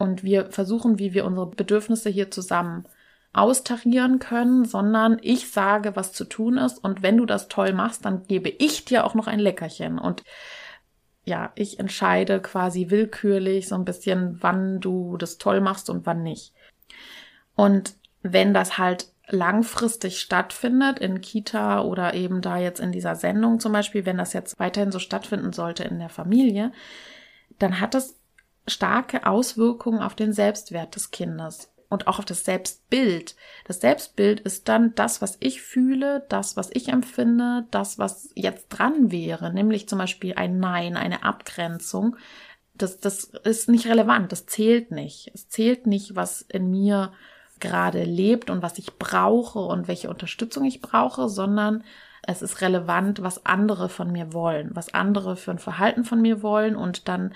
und 0.00 0.24
wir 0.24 0.50
versuchen, 0.50 0.98
wie 0.98 1.12
wir 1.12 1.24
unsere 1.26 1.46
Bedürfnisse 1.46 2.08
hier 2.08 2.30
zusammen 2.30 2.86
austarieren 3.32 4.18
können, 4.18 4.64
sondern 4.64 5.18
ich 5.22 5.50
sage, 5.50 5.94
was 5.94 6.12
zu 6.12 6.24
tun 6.24 6.56
ist 6.58 6.78
und 6.78 7.02
wenn 7.02 7.18
du 7.18 7.26
das 7.26 7.48
toll 7.48 7.72
machst, 7.72 8.04
dann 8.04 8.26
gebe 8.26 8.48
ich 8.48 8.84
dir 8.84 9.04
auch 9.04 9.14
noch 9.14 9.26
ein 9.26 9.38
Leckerchen 9.38 9.98
und 9.98 10.24
ja, 11.24 11.52
ich 11.54 11.78
entscheide 11.78 12.40
quasi 12.40 12.90
willkürlich 12.90 13.68
so 13.68 13.74
ein 13.74 13.84
bisschen, 13.84 14.38
wann 14.40 14.80
du 14.80 15.16
das 15.16 15.38
toll 15.38 15.60
machst 15.60 15.90
und 15.90 16.06
wann 16.06 16.22
nicht. 16.22 16.54
Und 17.54 17.94
wenn 18.22 18.54
das 18.54 18.78
halt 18.78 19.12
langfristig 19.28 20.18
stattfindet 20.18 20.98
in 20.98 21.20
Kita 21.20 21.82
oder 21.82 22.14
eben 22.14 22.40
da 22.40 22.56
jetzt 22.56 22.80
in 22.80 22.90
dieser 22.90 23.14
Sendung 23.14 23.60
zum 23.60 23.72
Beispiel, 23.72 24.06
wenn 24.06 24.18
das 24.18 24.32
jetzt 24.32 24.58
weiterhin 24.58 24.90
so 24.90 24.98
stattfinden 24.98 25.52
sollte 25.52 25.84
in 25.84 25.98
der 25.98 26.08
Familie, 26.08 26.72
dann 27.58 27.80
hat 27.80 27.94
es 27.94 28.19
starke 28.70 29.26
Auswirkungen 29.26 30.00
auf 30.00 30.14
den 30.14 30.32
Selbstwert 30.32 30.96
des 30.96 31.10
Kindes 31.10 31.70
und 31.90 32.06
auch 32.06 32.20
auf 32.20 32.24
das 32.24 32.44
Selbstbild. 32.44 33.34
Das 33.66 33.80
Selbstbild 33.80 34.40
ist 34.40 34.68
dann 34.68 34.94
das, 34.94 35.20
was 35.20 35.36
ich 35.40 35.60
fühle, 35.60 36.24
das, 36.28 36.56
was 36.56 36.70
ich 36.72 36.88
empfinde, 36.88 37.66
das, 37.70 37.98
was 37.98 38.30
jetzt 38.34 38.68
dran 38.68 39.10
wäre, 39.10 39.52
nämlich 39.52 39.88
zum 39.88 39.98
Beispiel 39.98 40.34
ein 40.36 40.58
Nein, 40.58 40.96
eine 40.96 41.24
Abgrenzung. 41.24 42.16
Das, 42.74 43.00
das 43.00 43.24
ist 43.24 43.68
nicht 43.68 43.86
relevant, 43.86 44.32
das 44.32 44.46
zählt 44.46 44.92
nicht. 44.92 45.30
Es 45.34 45.48
zählt 45.48 45.86
nicht, 45.86 46.14
was 46.16 46.42
in 46.42 46.70
mir 46.70 47.12
gerade 47.58 48.04
lebt 48.04 48.50
und 48.50 48.62
was 48.62 48.78
ich 48.78 48.96
brauche 48.96 49.58
und 49.58 49.88
welche 49.88 50.08
Unterstützung 50.08 50.64
ich 50.64 50.80
brauche, 50.80 51.28
sondern 51.28 51.84
es 52.22 52.42
ist 52.42 52.60
relevant, 52.60 53.22
was 53.22 53.44
andere 53.44 53.88
von 53.88 54.12
mir 54.12 54.32
wollen, 54.32 54.70
was 54.74 54.94
andere 54.94 55.36
für 55.36 55.50
ein 55.50 55.58
Verhalten 55.58 56.04
von 56.04 56.22
mir 56.22 56.42
wollen 56.42 56.76
und 56.76 57.08
dann 57.08 57.34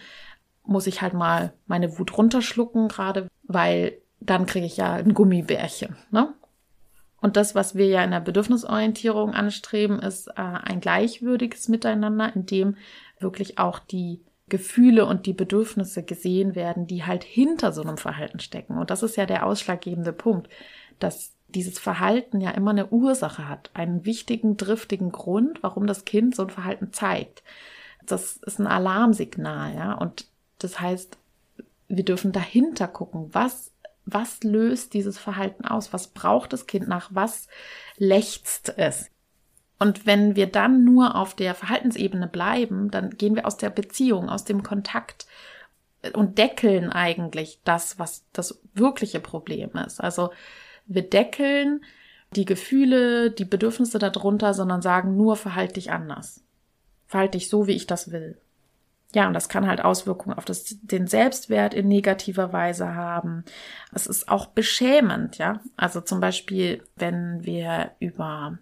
muss 0.64 0.86
ich 0.86 1.02
halt 1.02 1.14
mal 1.14 1.52
meine 1.66 1.98
Wut 1.98 2.16
runterschlucken, 2.16 2.88
gerade 2.88 3.28
weil 3.42 3.98
dann 4.20 4.46
kriege 4.46 4.66
ich 4.66 4.76
ja 4.76 4.94
ein 4.94 5.14
Gummibärchen. 5.14 5.96
Ne? 6.10 6.32
Und 7.20 7.36
das, 7.36 7.54
was 7.54 7.74
wir 7.74 7.86
ja 7.86 8.04
in 8.04 8.10
der 8.10 8.20
Bedürfnisorientierung 8.20 9.32
anstreben, 9.32 9.98
ist 9.98 10.28
äh, 10.28 10.32
ein 10.36 10.80
gleichwürdiges 10.80 11.68
Miteinander, 11.68 12.34
in 12.34 12.46
dem 12.46 12.76
wirklich 13.18 13.58
auch 13.58 13.78
die 13.78 14.20
Gefühle 14.48 15.06
und 15.06 15.24
die 15.26 15.32
Bedürfnisse 15.32 16.02
gesehen 16.02 16.54
werden, 16.54 16.86
die 16.86 17.04
halt 17.04 17.24
hinter 17.24 17.72
so 17.72 17.82
einem 17.82 17.96
Verhalten 17.96 18.40
stecken. 18.40 18.76
Und 18.76 18.90
das 18.90 19.02
ist 19.02 19.16
ja 19.16 19.24
der 19.24 19.46
ausschlaggebende 19.46 20.12
Punkt, 20.12 20.50
dass 20.98 21.32
dieses 21.48 21.78
Verhalten 21.78 22.40
ja 22.40 22.50
immer 22.50 22.72
eine 22.72 22.88
Ursache 22.88 23.48
hat, 23.48 23.70
einen 23.72 24.04
wichtigen, 24.04 24.56
driftigen 24.56 25.12
Grund, 25.12 25.62
warum 25.62 25.86
das 25.86 26.04
Kind 26.04 26.34
so 26.34 26.42
ein 26.42 26.50
Verhalten 26.50 26.92
zeigt. 26.92 27.42
Das 28.04 28.36
ist 28.36 28.58
ein 28.58 28.66
Alarmsignal, 28.66 29.74
ja. 29.74 29.92
Und 29.94 30.26
das 30.64 30.80
heißt, 30.80 31.18
wir 31.88 32.04
dürfen 32.04 32.32
dahinter 32.32 32.88
gucken, 32.88 33.28
was, 33.32 33.72
was 34.06 34.42
löst 34.42 34.94
dieses 34.94 35.18
Verhalten 35.18 35.64
aus? 35.64 35.92
Was 35.92 36.08
braucht 36.08 36.52
das 36.52 36.66
Kind 36.66 36.88
nach? 36.88 37.10
Was 37.12 37.48
lechzt 37.96 38.74
es? 38.76 39.10
Und 39.78 40.06
wenn 40.06 40.36
wir 40.36 40.46
dann 40.46 40.84
nur 40.84 41.16
auf 41.16 41.34
der 41.34 41.54
Verhaltensebene 41.54 42.26
bleiben, 42.26 42.90
dann 42.90 43.10
gehen 43.10 43.34
wir 43.34 43.46
aus 43.46 43.56
der 43.56 43.70
Beziehung, 43.70 44.28
aus 44.28 44.44
dem 44.44 44.62
Kontakt 44.62 45.26
und 46.12 46.38
deckeln 46.38 46.90
eigentlich 46.90 47.60
das, 47.64 47.98
was 47.98 48.24
das 48.32 48.60
wirkliche 48.74 49.20
Problem 49.20 49.70
ist. 49.86 50.00
Also 50.00 50.30
wir 50.86 51.02
deckeln 51.02 51.84
die 52.32 52.44
Gefühle, 52.44 53.30
die 53.30 53.44
Bedürfnisse 53.44 53.98
darunter, 53.98 54.54
sondern 54.54 54.82
sagen 54.82 55.16
nur, 55.16 55.36
verhalte 55.36 55.74
dich 55.74 55.90
anders. 55.90 56.42
Verhalte 57.06 57.38
dich 57.38 57.48
so, 57.48 57.66
wie 57.66 57.72
ich 57.72 57.86
das 57.86 58.10
will. 58.10 58.38
Ja, 59.14 59.28
und 59.28 59.34
das 59.34 59.48
kann 59.48 59.68
halt 59.68 59.84
Auswirkungen 59.84 60.36
auf 60.36 60.44
das, 60.44 60.76
den 60.82 61.06
Selbstwert 61.06 61.72
in 61.72 61.86
negativer 61.86 62.52
Weise 62.52 62.94
haben. 62.96 63.44
Es 63.92 64.08
ist 64.08 64.28
auch 64.28 64.46
beschämend, 64.46 65.38
ja. 65.38 65.60
Also 65.76 66.00
zum 66.00 66.20
Beispiel, 66.20 66.82
wenn 66.96 67.44
wir 67.44 67.92
über 68.00 68.58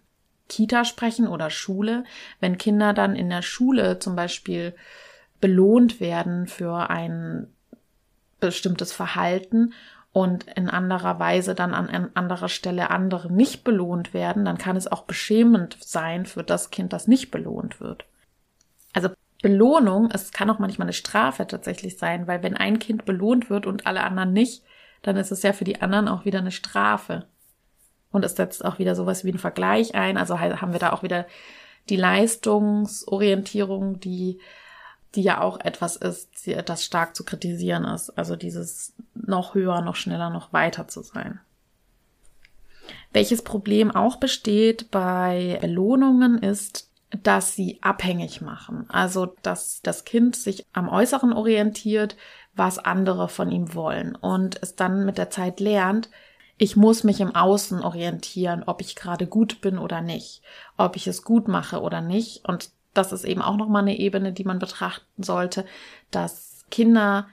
Kita 0.48 0.84
sprechen 0.84 1.26
oder 1.26 1.48
Schule, 1.48 2.04
wenn 2.40 2.58
Kinder 2.58 2.92
dann 2.92 3.16
in 3.16 3.30
der 3.30 3.40
Schule 3.40 3.98
zum 3.98 4.14
Beispiel 4.14 4.74
belohnt 5.40 6.00
werden 6.00 6.46
für 6.46 6.90
ein 6.90 7.46
bestimmtes 8.38 8.92
Verhalten 8.92 9.72
und 10.12 10.44
in 10.44 10.68
anderer 10.68 11.18
Weise 11.18 11.54
dann 11.54 11.72
an 11.72 12.10
anderer 12.12 12.50
Stelle 12.50 12.90
andere 12.90 13.32
nicht 13.32 13.64
belohnt 13.64 14.12
werden, 14.12 14.44
dann 14.44 14.58
kann 14.58 14.76
es 14.76 14.90
auch 14.90 15.04
beschämend 15.04 15.78
sein 15.80 16.26
für 16.26 16.42
das 16.42 16.70
Kind, 16.70 16.92
das 16.92 17.08
nicht 17.08 17.30
belohnt 17.30 17.80
wird. 17.80 18.04
Belohnung, 19.42 20.08
es 20.12 20.30
kann 20.30 20.48
auch 20.48 20.60
manchmal 20.60 20.86
eine 20.86 20.92
Strafe 20.92 21.46
tatsächlich 21.46 21.98
sein, 21.98 22.28
weil 22.28 22.42
wenn 22.42 22.56
ein 22.56 22.78
Kind 22.78 23.04
belohnt 23.04 23.50
wird 23.50 23.66
und 23.66 23.86
alle 23.86 24.04
anderen 24.04 24.32
nicht, 24.32 24.62
dann 25.02 25.16
ist 25.16 25.32
es 25.32 25.42
ja 25.42 25.52
für 25.52 25.64
die 25.64 25.82
anderen 25.82 26.08
auch 26.08 26.24
wieder 26.24 26.38
eine 26.38 26.52
Strafe. 26.52 27.26
Und 28.12 28.24
es 28.24 28.36
setzt 28.36 28.64
auch 28.64 28.78
wieder 28.78 28.94
sowas 28.94 29.24
wie 29.24 29.32
ein 29.32 29.38
Vergleich 29.38 29.96
ein. 29.96 30.16
Also 30.16 30.38
haben 30.38 30.72
wir 30.72 30.78
da 30.78 30.92
auch 30.92 31.02
wieder 31.02 31.26
die 31.88 31.96
Leistungsorientierung, 31.96 33.98
die, 33.98 34.38
die 35.16 35.22
ja 35.22 35.40
auch 35.40 35.58
etwas 35.58 35.96
ist, 35.96 36.48
das 36.64 36.84
stark 36.84 37.16
zu 37.16 37.24
kritisieren 37.24 37.84
ist. 37.84 38.10
Also 38.10 38.36
dieses 38.36 38.94
noch 39.14 39.54
höher, 39.54 39.80
noch 39.80 39.96
schneller, 39.96 40.30
noch 40.30 40.52
weiter 40.52 40.86
zu 40.86 41.02
sein. 41.02 41.40
Welches 43.12 43.42
Problem 43.42 43.90
auch 43.90 44.16
besteht 44.16 44.90
bei 44.90 45.58
Belohnungen 45.60 46.38
ist, 46.38 46.91
dass 47.22 47.54
sie 47.54 47.78
abhängig 47.82 48.40
machen. 48.40 48.86
Also, 48.88 49.34
dass 49.42 49.80
das 49.82 50.04
Kind 50.04 50.36
sich 50.36 50.66
am 50.72 50.88
Äußeren 50.88 51.32
orientiert, 51.32 52.16
was 52.54 52.78
andere 52.78 53.28
von 53.28 53.50
ihm 53.50 53.74
wollen 53.74 54.14
und 54.14 54.62
es 54.62 54.76
dann 54.76 55.04
mit 55.04 55.18
der 55.18 55.30
Zeit 55.30 55.60
lernt, 55.60 56.10
ich 56.58 56.76
muss 56.76 57.02
mich 57.02 57.20
im 57.20 57.34
Außen 57.34 57.82
orientieren, 57.82 58.62
ob 58.64 58.80
ich 58.80 58.94
gerade 58.94 59.26
gut 59.26 59.60
bin 59.60 59.78
oder 59.78 60.00
nicht, 60.00 60.42
ob 60.76 60.96
ich 60.96 61.06
es 61.06 61.24
gut 61.24 61.48
mache 61.48 61.80
oder 61.80 62.00
nicht. 62.00 62.46
Und 62.46 62.70
das 62.94 63.12
ist 63.12 63.24
eben 63.24 63.42
auch 63.42 63.56
nochmal 63.56 63.82
eine 63.82 63.98
Ebene, 63.98 64.32
die 64.32 64.44
man 64.44 64.58
betrachten 64.58 65.22
sollte, 65.22 65.64
dass 66.10 66.64
Kinder 66.70 67.26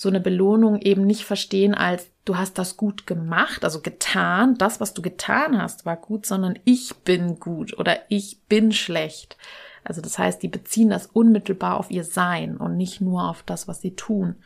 so 0.00 0.08
eine 0.08 0.20
Belohnung 0.20 0.80
eben 0.80 1.04
nicht 1.04 1.24
verstehen 1.24 1.74
als 1.74 2.08
du 2.24 2.36
hast 2.36 2.56
das 2.56 2.76
gut 2.76 3.04
gemacht, 3.08 3.64
also 3.64 3.80
getan, 3.80 4.54
das, 4.56 4.78
was 4.78 4.94
du 4.94 5.02
getan 5.02 5.60
hast, 5.60 5.86
war 5.86 5.96
gut, 5.96 6.24
sondern 6.24 6.56
ich 6.64 6.94
bin 6.98 7.40
gut 7.40 7.76
oder 7.76 7.98
ich 8.08 8.42
bin 8.48 8.70
schlecht. 8.70 9.36
Also 9.82 10.00
das 10.00 10.16
heißt, 10.16 10.40
die 10.40 10.48
beziehen 10.48 10.90
das 10.90 11.06
unmittelbar 11.06 11.80
auf 11.80 11.90
ihr 11.90 12.04
Sein 12.04 12.58
und 12.58 12.76
nicht 12.76 13.00
nur 13.00 13.28
auf 13.28 13.42
das, 13.42 13.66
was 13.66 13.80
sie 13.80 13.96
tun. 13.96 14.36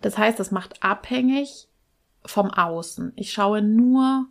Das 0.00 0.16
heißt, 0.16 0.40
das 0.40 0.50
macht 0.50 0.82
abhängig 0.82 1.68
vom 2.24 2.50
Außen. 2.50 3.12
Ich 3.16 3.30
schaue 3.30 3.60
nur, 3.60 4.24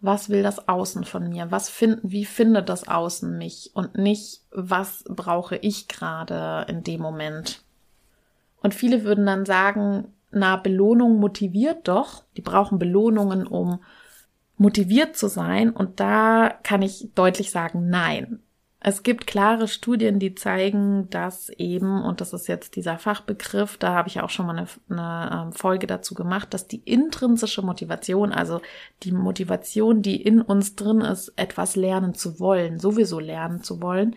was 0.00 0.30
will 0.30 0.42
das 0.42 0.68
Außen 0.68 1.04
von 1.04 1.28
mir? 1.28 1.50
Was 1.50 1.68
finden, 1.68 2.10
wie 2.10 2.24
findet 2.24 2.70
das 2.70 2.88
Außen 2.88 3.36
mich? 3.36 3.72
Und 3.74 3.98
nicht, 3.98 4.40
was 4.52 5.04
brauche 5.06 5.56
ich 5.56 5.86
gerade 5.86 6.64
in 6.70 6.82
dem 6.82 7.02
Moment? 7.02 7.62
Und 8.64 8.74
viele 8.74 9.04
würden 9.04 9.26
dann 9.26 9.44
sagen, 9.44 10.06
na, 10.30 10.56
Belohnung 10.56 11.18
motiviert 11.18 11.86
doch. 11.86 12.24
Die 12.38 12.40
brauchen 12.40 12.78
Belohnungen, 12.78 13.46
um 13.46 13.80
motiviert 14.56 15.18
zu 15.18 15.28
sein. 15.28 15.68
Und 15.68 16.00
da 16.00 16.48
kann 16.62 16.80
ich 16.80 17.10
deutlich 17.14 17.50
sagen, 17.50 17.90
nein. 17.90 18.40
Es 18.80 19.02
gibt 19.02 19.26
klare 19.26 19.68
Studien, 19.68 20.18
die 20.18 20.34
zeigen, 20.34 21.10
dass 21.10 21.50
eben, 21.50 22.02
und 22.02 22.22
das 22.22 22.32
ist 22.32 22.48
jetzt 22.48 22.74
dieser 22.74 22.96
Fachbegriff, 22.96 23.76
da 23.76 23.92
habe 23.92 24.08
ich 24.08 24.22
auch 24.22 24.30
schon 24.30 24.46
mal 24.46 24.56
eine, 24.56 24.66
eine 24.88 25.42
ähm, 25.42 25.52
Folge 25.52 25.86
dazu 25.86 26.14
gemacht, 26.14 26.54
dass 26.54 26.66
die 26.66 26.80
intrinsische 26.84 27.60
Motivation, 27.60 28.32
also 28.32 28.62
die 29.02 29.12
Motivation, 29.12 30.00
die 30.00 30.22
in 30.22 30.40
uns 30.40 30.74
drin 30.74 31.02
ist, 31.02 31.34
etwas 31.36 31.76
lernen 31.76 32.14
zu 32.14 32.40
wollen, 32.40 32.78
sowieso 32.78 33.20
lernen 33.20 33.62
zu 33.62 33.82
wollen, 33.82 34.16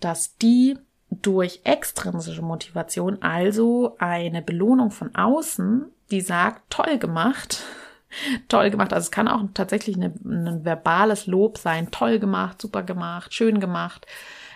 dass 0.00 0.36
die 0.38 0.76
durch 1.10 1.60
extrinsische 1.64 2.42
Motivation, 2.42 3.22
also 3.22 3.96
eine 3.98 4.42
Belohnung 4.42 4.90
von 4.90 5.14
außen, 5.14 5.86
die 6.10 6.20
sagt, 6.20 6.70
toll 6.70 6.98
gemacht, 6.98 7.62
toll 8.48 8.70
gemacht. 8.70 8.92
Also 8.92 9.06
es 9.06 9.10
kann 9.10 9.28
auch 9.28 9.42
tatsächlich 9.54 9.96
eine, 9.96 10.14
ein 10.24 10.64
verbales 10.64 11.26
Lob 11.26 11.58
sein. 11.58 11.90
Toll 11.90 12.18
gemacht, 12.18 12.60
super 12.60 12.82
gemacht, 12.82 13.34
schön 13.34 13.60
gemacht. 13.60 14.06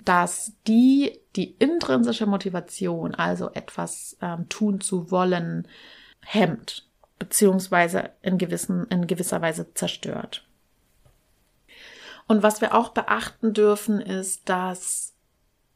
Dass 0.04 0.54
die 0.66 1.20
die 1.36 1.52
intrinsische 1.58 2.26
Motivation, 2.26 3.14
also 3.14 3.50
etwas 3.52 4.16
ähm, 4.20 4.48
tun 4.48 4.80
zu 4.80 5.10
wollen, 5.10 5.68
hemmt, 6.20 6.88
beziehungsweise 7.18 8.10
in, 8.22 8.38
gewissen, 8.38 8.86
in 8.88 9.06
gewisser 9.06 9.40
Weise 9.40 9.72
zerstört. 9.74 10.46
Und 12.26 12.42
was 12.42 12.60
wir 12.60 12.74
auch 12.74 12.90
beachten 12.90 13.52
dürfen, 13.52 14.00
ist, 14.00 14.48
dass 14.48 15.09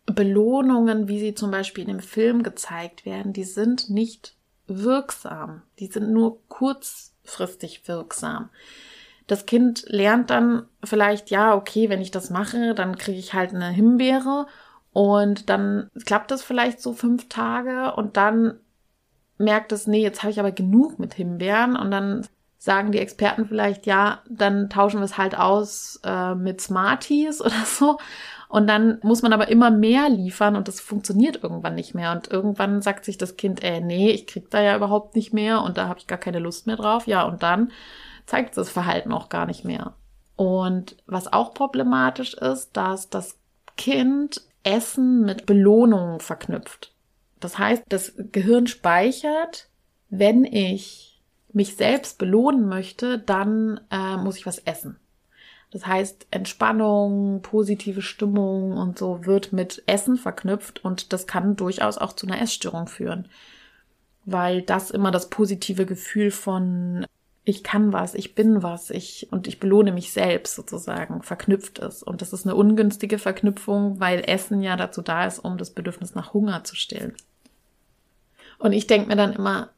Belohnungen, 0.06 1.08
wie 1.08 1.18
sie 1.18 1.34
zum 1.34 1.50
Beispiel 1.50 1.82
in 1.84 1.88
dem 1.88 2.00
Film 2.00 2.42
gezeigt 2.42 3.06
werden, 3.06 3.32
die 3.32 3.44
sind 3.44 3.90
nicht 3.90 4.36
wirksam. 4.66 5.62
Die 5.78 5.86
sind 5.86 6.10
nur 6.10 6.46
kurz 6.48 7.14
kurzfristig 7.24 7.86
wirksam. 7.88 8.50
Das 9.26 9.46
Kind 9.46 9.84
lernt 9.88 10.30
dann 10.30 10.66
vielleicht, 10.82 11.30
ja, 11.30 11.54
okay, 11.54 11.88
wenn 11.88 12.02
ich 12.02 12.10
das 12.10 12.30
mache, 12.30 12.74
dann 12.74 12.98
kriege 12.98 13.18
ich 13.18 13.32
halt 13.32 13.54
eine 13.54 13.70
Himbeere 13.70 14.46
und 14.92 15.48
dann 15.48 15.90
klappt 16.04 16.30
das 16.30 16.42
vielleicht 16.42 16.80
so 16.80 16.92
fünf 16.92 17.28
Tage 17.28 17.94
und 17.94 18.16
dann 18.16 18.60
merkt 19.38 19.72
es, 19.72 19.86
nee, 19.86 20.02
jetzt 20.02 20.22
habe 20.22 20.30
ich 20.30 20.38
aber 20.38 20.52
genug 20.52 20.98
mit 20.98 21.14
Himbeeren 21.14 21.74
und 21.76 21.90
dann 21.90 22.26
sagen 22.58 22.92
die 22.92 22.98
Experten 22.98 23.46
vielleicht, 23.46 23.86
ja, 23.86 24.22
dann 24.28 24.70
tauschen 24.70 25.00
wir 25.00 25.04
es 25.04 25.18
halt 25.18 25.36
aus 25.36 26.00
äh, 26.04 26.34
mit 26.34 26.60
Smarties 26.60 27.40
oder 27.44 27.64
so. 27.64 27.98
Und 28.54 28.68
dann 28.68 29.00
muss 29.02 29.22
man 29.22 29.32
aber 29.32 29.48
immer 29.48 29.72
mehr 29.72 30.08
liefern 30.08 30.54
und 30.54 30.68
das 30.68 30.78
funktioniert 30.78 31.42
irgendwann 31.42 31.74
nicht 31.74 31.92
mehr. 31.92 32.12
Und 32.12 32.30
irgendwann 32.30 32.82
sagt 32.82 33.04
sich 33.04 33.18
das 33.18 33.36
Kind, 33.36 33.64
ey, 33.64 33.80
nee, 33.80 34.12
ich 34.12 34.28
krieg 34.28 34.48
da 34.48 34.62
ja 34.62 34.76
überhaupt 34.76 35.16
nicht 35.16 35.32
mehr 35.32 35.60
und 35.62 35.76
da 35.76 35.88
habe 35.88 35.98
ich 35.98 36.06
gar 36.06 36.18
keine 36.18 36.38
Lust 36.38 36.68
mehr 36.68 36.76
drauf. 36.76 37.08
Ja, 37.08 37.24
und 37.24 37.42
dann 37.42 37.72
zeigt 38.26 38.56
das 38.56 38.70
Verhalten 38.70 39.10
auch 39.10 39.28
gar 39.28 39.46
nicht 39.46 39.64
mehr. 39.64 39.94
Und 40.36 40.96
was 41.06 41.32
auch 41.32 41.52
problematisch 41.52 42.34
ist, 42.34 42.76
dass 42.76 43.10
das 43.10 43.40
Kind 43.76 44.42
Essen 44.62 45.24
mit 45.24 45.46
Belohnungen 45.46 46.20
verknüpft. 46.20 46.94
Das 47.40 47.58
heißt, 47.58 47.82
das 47.88 48.12
Gehirn 48.30 48.68
speichert, 48.68 49.68
wenn 50.10 50.44
ich 50.44 51.20
mich 51.52 51.74
selbst 51.74 52.18
belohnen 52.18 52.68
möchte, 52.68 53.18
dann 53.18 53.80
äh, 53.90 54.16
muss 54.16 54.36
ich 54.36 54.46
was 54.46 54.58
essen. 54.58 55.00
Das 55.74 55.88
heißt, 55.88 56.28
Entspannung, 56.30 57.42
positive 57.42 58.00
Stimmung 58.00 58.76
und 58.76 58.96
so 58.96 59.26
wird 59.26 59.52
mit 59.52 59.82
Essen 59.86 60.16
verknüpft 60.16 60.84
und 60.84 61.12
das 61.12 61.26
kann 61.26 61.56
durchaus 61.56 61.98
auch 61.98 62.12
zu 62.12 62.28
einer 62.28 62.40
Essstörung 62.40 62.86
führen, 62.86 63.26
weil 64.24 64.62
das 64.62 64.92
immer 64.92 65.10
das 65.10 65.30
positive 65.30 65.84
Gefühl 65.84 66.30
von 66.30 67.04
ich 67.42 67.64
kann 67.64 67.92
was, 67.92 68.14
ich 68.14 68.36
bin 68.36 68.62
was, 68.62 68.90
ich 68.90 69.26
und 69.32 69.48
ich 69.48 69.58
belohne 69.58 69.90
mich 69.90 70.12
selbst 70.12 70.54
sozusagen 70.54 71.22
verknüpft 71.22 71.80
ist. 71.80 72.04
Und 72.04 72.22
das 72.22 72.32
ist 72.32 72.46
eine 72.46 72.54
ungünstige 72.54 73.18
Verknüpfung, 73.18 73.98
weil 73.98 74.22
Essen 74.28 74.62
ja 74.62 74.76
dazu 74.76 75.02
da 75.02 75.26
ist, 75.26 75.40
um 75.40 75.58
das 75.58 75.70
Bedürfnis 75.70 76.14
nach 76.14 76.32
Hunger 76.34 76.62
zu 76.62 76.76
stillen. 76.76 77.14
Und 78.60 78.72
ich 78.72 78.86
denke 78.86 79.08
mir 79.08 79.16
dann 79.16 79.32
immer, 79.32 79.70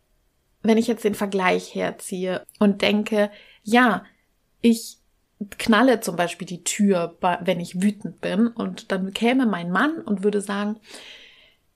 wenn 0.63 0.77
ich 0.77 0.89
jetzt 0.89 1.05
den 1.05 1.15
Vergleich 1.15 1.75
herziehe 1.75 2.45
und 2.59 2.83
denke, 2.83 3.31
ja, 3.65 4.05
ich 4.61 4.99
knalle 5.59 6.01
zum 6.01 6.17
Beispiel 6.17 6.47
die 6.47 6.65
Tür, 6.65 7.17
wenn 7.41 7.61
ich 7.61 7.83
wütend 7.83 8.21
bin, 8.21 8.49
und 8.49 8.91
dann 8.93 9.13
käme 9.13 9.47
mein 9.47 9.71
Mann 9.71 10.01
und 10.01 10.25
würde 10.25 10.41
sagen, 10.41 10.77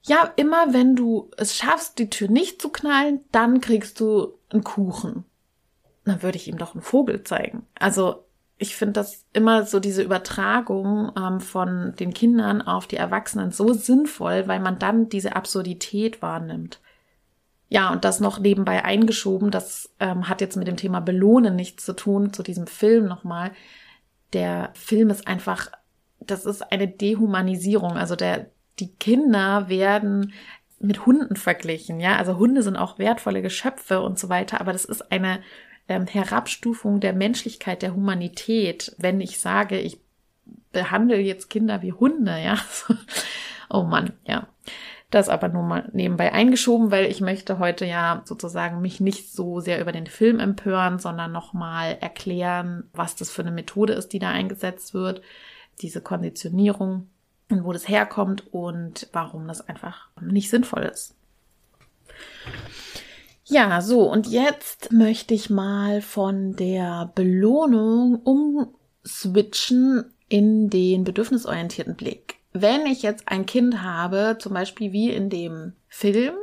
ja, 0.02 0.32
immer 0.36 0.72
wenn 0.72 0.96
du 0.96 1.30
es 1.36 1.56
schaffst, 1.56 1.98
die 1.98 2.08
Tür 2.08 2.28
nicht 2.28 2.62
zu 2.62 2.70
knallen, 2.70 3.20
dann 3.32 3.60
kriegst 3.60 4.00
du 4.00 4.38
einen 4.50 4.64
Kuchen 4.64 5.24
dann 6.04 6.22
würde 6.22 6.36
ich 6.36 6.48
ihm 6.48 6.58
doch 6.58 6.74
einen 6.74 6.82
Vogel 6.82 7.22
zeigen. 7.24 7.66
Also 7.78 8.24
ich 8.58 8.76
finde 8.76 8.94
das 8.94 9.24
immer 9.32 9.64
so 9.64 9.80
diese 9.80 10.02
Übertragung 10.02 11.12
ähm, 11.16 11.40
von 11.40 11.94
den 11.98 12.12
Kindern 12.12 12.60
auf 12.62 12.86
die 12.86 12.96
Erwachsenen 12.96 13.52
so 13.52 13.72
sinnvoll, 13.72 14.48
weil 14.48 14.60
man 14.60 14.78
dann 14.78 15.08
diese 15.08 15.34
Absurdität 15.34 16.20
wahrnimmt. 16.20 16.80
Ja, 17.72 17.92
und 17.92 18.04
das 18.04 18.18
noch 18.18 18.40
nebenbei 18.40 18.84
eingeschoben, 18.84 19.52
das 19.52 19.90
ähm, 20.00 20.28
hat 20.28 20.40
jetzt 20.40 20.56
mit 20.56 20.66
dem 20.66 20.76
Thema 20.76 20.98
Belohnen 20.98 21.54
nichts 21.54 21.84
zu 21.84 21.94
tun, 21.94 22.32
zu 22.32 22.42
diesem 22.42 22.66
Film 22.66 23.06
nochmal. 23.06 23.52
Der 24.32 24.70
Film 24.74 25.08
ist 25.08 25.28
einfach, 25.28 25.70
das 26.18 26.46
ist 26.46 26.72
eine 26.72 26.88
Dehumanisierung. 26.88 27.92
Also 27.92 28.16
der, 28.16 28.50
die 28.80 28.92
Kinder 28.96 29.68
werden 29.68 30.32
mit 30.80 31.06
Hunden 31.06 31.36
verglichen, 31.36 32.00
ja. 32.00 32.16
Also 32.16 32.38
Hunde 32.38 32.64
sind 32.64 32.76
auch 32.76 32.98
wertvolle 32.98 33.40
Geschöpfe 33.40 34.00
und 34.00 34.18
so 34.18 34.28
weiter, 34.28 34.60
aber 34.60 34.72
das 34.72 34.84
ist 34.84 35.12
eine 35.12 35.40
ähm, 35.88 36.06
Herabstufung 36.06 36.98
der 36.98 37.12
Menschlichkeit, 37.12 37.82
der 37.82 37.94
Humanität, 37.94 38.96
wenn 38.98 39.20
ich 39.20 39.38
sage, 39.38 39.78
ich 39.78 40.00
behandle 40.72 41.18
jetzt 41.20 41.50
Kinder 41.50 41.82
wie 41.82 41.92
Hunde, 41.92 42.36
ja. 42.42 42.58
oh 43.70 43.84
Mann, 43.84 44.14
ja. 44.26 44.48
Das 45.10 45.28
aber 45.28 45.48
nur 45.48 45.64
mal 45.64 45.88
nebenbei 45.92 46.32
eingeschoben, 46.32 46.92
weil 46.92 47.06
ich 47.06 47.20
möchte 47.20 47.58
heute 47.58 47.84
ja 47.84 48.22
sozusagen 48.24 48.80
mich 48.80 49.00
nicht 49.00 49.32
so 49.32 49.58
sehr 49.58 49.80
über 49.80 49.90
den 49.90 50.06
Film 50.06 50.38
empören, 50.38 51.00
sondern 51.00 51.32
nochmal 51.32 51.98
erklären, 52.00 52.88
was 52.92 53.16
das 53.16 53.30
für 53.30 53.42
eine 53.42 53.50
Methode 53.50 53.92
ist, 53.92 54.12
die 54.12 54.20
da 54.20 54.30
eingesetzt 54.30 54.94
wird, 54.94 55.20
diese 55.80 56.00
Konditionierung 56.00 57.08
und 57.48 57.64
wo 57.64 57.72
das 57.72 57.88
herkommt 57.88 58.52
und 58.52 59.08
warum 59.12 59.48
das 59.48 59.68
einfach 59.68 60.08
nicht 60.20 60.48
sinnvoll 60.48 60.82
ist. 60.82 61.16
Ja, 63.44 63.80
so, 63.80 64.02
und 64.08 64.28
jetzt 64.28 64.92
möchte 64.92 65.34
ich 65.34 65.50
mal 65.50 66.02
von 66.02 66.54
der 66.54 67.10
Belohnung 67.16 68.20
umswitchen 68.22 70.04
in 70.28 70.70
den 70.70 71.02
bedürfnisorientierten 71.02 71.96
Blick. 71.96 72.39
Wenn 72.52 72.86
ich 72.86 73.02
jetzt 73.02 73.28
ein 73.28 73.46
Kind 73.46 73.82
habe, 73.82 74.36
zum 74.40 74.54
Beispiel 74.54 74.92
wie 74.92 75.10
in 75.10 75.30
dem 75.30 75.74
Film, 75.88 76.34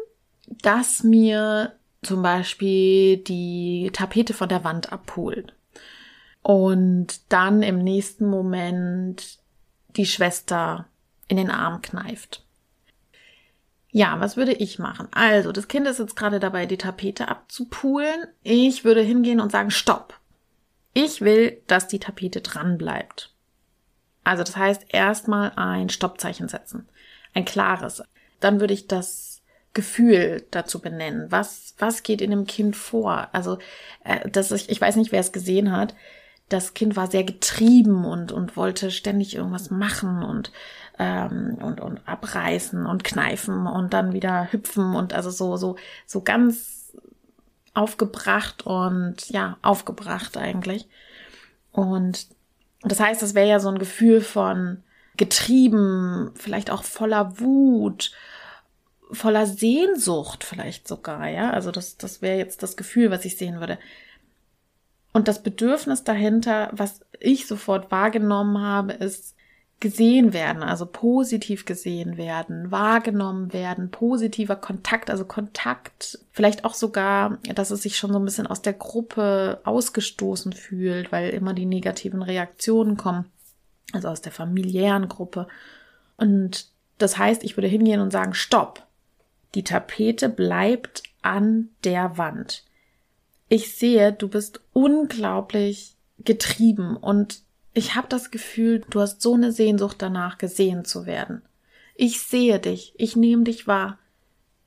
das 0.47 1.03
mir 1.03 1.73
zum 2.01 2.21
Beispiel 2.21 3.17
die 3.17 3.89
Tapete 3.91 4.33
von 4.33 4.47
der 4.47 4.63
Wand 4.63 4.91
abholt 4.93 5.53
und 6.41 7.19
dann 7.29 7.61
im 7.63 7.83
nächsten 7.83 8.29
Moment 8.29 9.39
die 9.97 10.05
Schwester 10.05 10.85
in 11.27 11.37
den 11.37 11.51
Arm 11.51 11.81
kneift 11.81 12.47
ja, 13.97 14.19
was 14.19 14.37
würde 14.37 14.53
ich 14.53 14.77
machen? 14.77 15.07
Also, 15.11 15.51
das 15.51 15.67
Kind 15.67 15.87
ist 15.87 15.97
jetzt 15.97 16.15
gerade 16.15 16.39
dabei, 16.39 16.67
die 16.67 16.77
Tapete 16.77 17.29
abzupulen. 17.29 18.27
Ich 18.43 18.83
würde 18.83 19.01
hingehen 19.01 19.39
und 19.39 19.51
sagen, 19.51 19.71
stopp. 19.71 20.19
Ich 20.93 21.21
will, 21.21 21.61
dass 21.65 21.87
die 21.87 21.97
Tapete 21.97 22.41
dran 22.41 22.77
bleibt. 22.77 23.33
Also, 24.27 24.43
das 24.43 24.57
heißt, 24.57 24.85
erstmal 24.89 25.53
ein 25.55 25.89
Stoppzeichen 25.89 26.49
setzen. 26.49 26.87
Ein 27.33 27.45
klares. 27.45 28.03
Dann 28.39 28.59
würde 28.59 28.73
ich 28.73 28.87
das 28.87 29.41
Gefühl 29.73 30.45
dazu 30.51 30.79
benennen. 30.79 31.31
Was, 31.31 31.75
was 31.77 32.03
geht 32.03 32.21
in 32.21 32.31
dem 32.31 32.45
Kind 32.45 32.75
vor? 32.75 33.29
Also, 33.31 33.57
äh, 34.03 34.29
das 34.29 34.51
ich, 34.51 34.69
ich 34.69 34.81
weiß 34.81 34.97
nicht, 34.97 35.11
wer 35.11 35.21
es 35.21 35.31
gesehen 35.31 35.71
hat. 35.71 35.95
Das 36.49 36.73
Kind 36.73 36.95
war 36.95 37.09
sehr 37.09 37.23
getrieben 37.23 38.05
und, 38.05 38.31
und 38.31 38.57
wollte 38.57 38.91
ständig 38.91 39.35
irgendwas 39.35 39.69
machen 39.69 40.23
und 40.23 40.51
ähm, 40.99 41.57
und, 41.61 41.79
und 41.79 42.07
abreißen 42.07 42.85
und 42.85 43.03
kneifen 43.03 43.67
und 43.67 43.93
dann 43.93 44.13
wieder 44.13 44.51
hüpfen 44.51 44.95
und 44.95 45.13
also 45.13 45.29
so, 45.29 45.57
so, 45.57 45.75
so 46.05 46.21
ganz 46.21 46.93
aufgebracht 47.73 48.65
und 48.65 49.29
ja, 49.29 49.57
aufgebracht 49.61 50.37
eigentlich. 50.37 50.89
Und 51.71 52.27
das 52.81 52.99
heißt, 52.99 53.21
das 53.21 53.35
wäre 53.35 53.47
ja 53.47 53.59
so 53.59 53.69
ein 53.69 53.79
Gefühl 53.79 54.21
von 54.21 54.83
getrieben, 55.15 56.31
vielleicht 56.35 56.69
auch 56.69 56.83
voller 56.83 57.39
Wut, 57.39 58.11
voller 59.11 59.45
Sehnsucht 59.45 60.43
vielleicht 60.43 60.87
sogar, 60.87 61.27
ja. 61.27 61.51
Also 61.51 61.71
das, 61.71 61.97
das 61.97 62.21
wäre 62.21 62.37
jetzt 62.37 62.61
das 62.63 62.77
Gefühl, 62.77 63.09
was 63.09 63.25
ich 63.25 63.37
sehen 63.37 63.59
würde. 63.59 63.79
Und 65.13 65.27
das 65.27 65.41
Bedürfnis 65.41 66.03
dahinter, 66.03 66.69
was 66.73 67.01
ich 67.19 67.47
sofort 67.47 67.91
wahrgenommen 67.91 68.61
habe, 68.61 68.93
ist 68.93 69.35
gesehen 69.79 70.33
werden, 70.33 70.63
also 70.63 70.87
positiv 70.87 71.65
gesehen 71.65 72.17
werden, 72.17 72.71
wahrgenommen 72.71 73.53
werden, 73.53 73.91
positiver 73.91 74.55
Kontakt, 74.55 75.11
also 75.11 75.23
Kontakt, 75.23 76.19
vielleicht 76.31 76.65
auch 76.65 76.73
sogar, 76.73 77.37
dass 77.53 77.69
es 77.69 77.83
sich 77.83 77.97
schon 77.97 78.11
so 78.11 78.17
ein 78.17 78.25
bisschen 78.25 78.47
aus 78.47 78.63
der 78.63 78.73
Gruppe 78.73 79.61
ausgestoßen 79.65 80.53
fühlt, 80.53 81.11
weil 81.11 81.29
immer 81.29 81.53
die 81.53 81.67
negativen 81.67 82.23
Reaktionen 82.23 82.97
kommen, 82.97 83.25
also 83.93 84.07
aus 84.07 84.21
der 84.21 84.31
familiären 84.31 85.09
Gruppe. 85.09 85.47
Und 86.17 86.69
das 86.97 87.19
heißt, 87.19 87.43
ich 87.43 87.55
würde 87.55 87.67
hingehen 87.67 88.01
und 88.01 88.11
sagen, 88.11 88.33
stopp, 88.33 88.83
die 89.53 89.63
Tapete 89.63 90.27
bleibt 90.27 91.03
an 91.21 91.69
der 91.83 92.17
Wand. 92.17 92.63
Ich 93.47 93.75
sehe, 93.75 94.11
du 94.11 94.27
bist 94.27 94.61
unglaublich 94.73 95.95
getrieben 96.19 96.97
und 96.97 97.43
ich 97.77 97.95
habe 97.95 98.07
das 98.09 98.31
Gefühl, 98.31 98.83
du 98.89 99.01
hast 99.01 99.21
so 99.21 99.35
eine 99.35 99.51
Sehnsucht 99.51 99.97
danach, 99.99 100.39
gesehen 100.39 100.83
zu 100.83 101.05
werden. 101.05 101.43
Ich 101.93 102.21
sehe 102.21 102.59
dich, 102.59 102.95
ich 102.97 103.15
nehme 103.15 103.43
dich 103.43 103.67
wahr. 103.67 103.99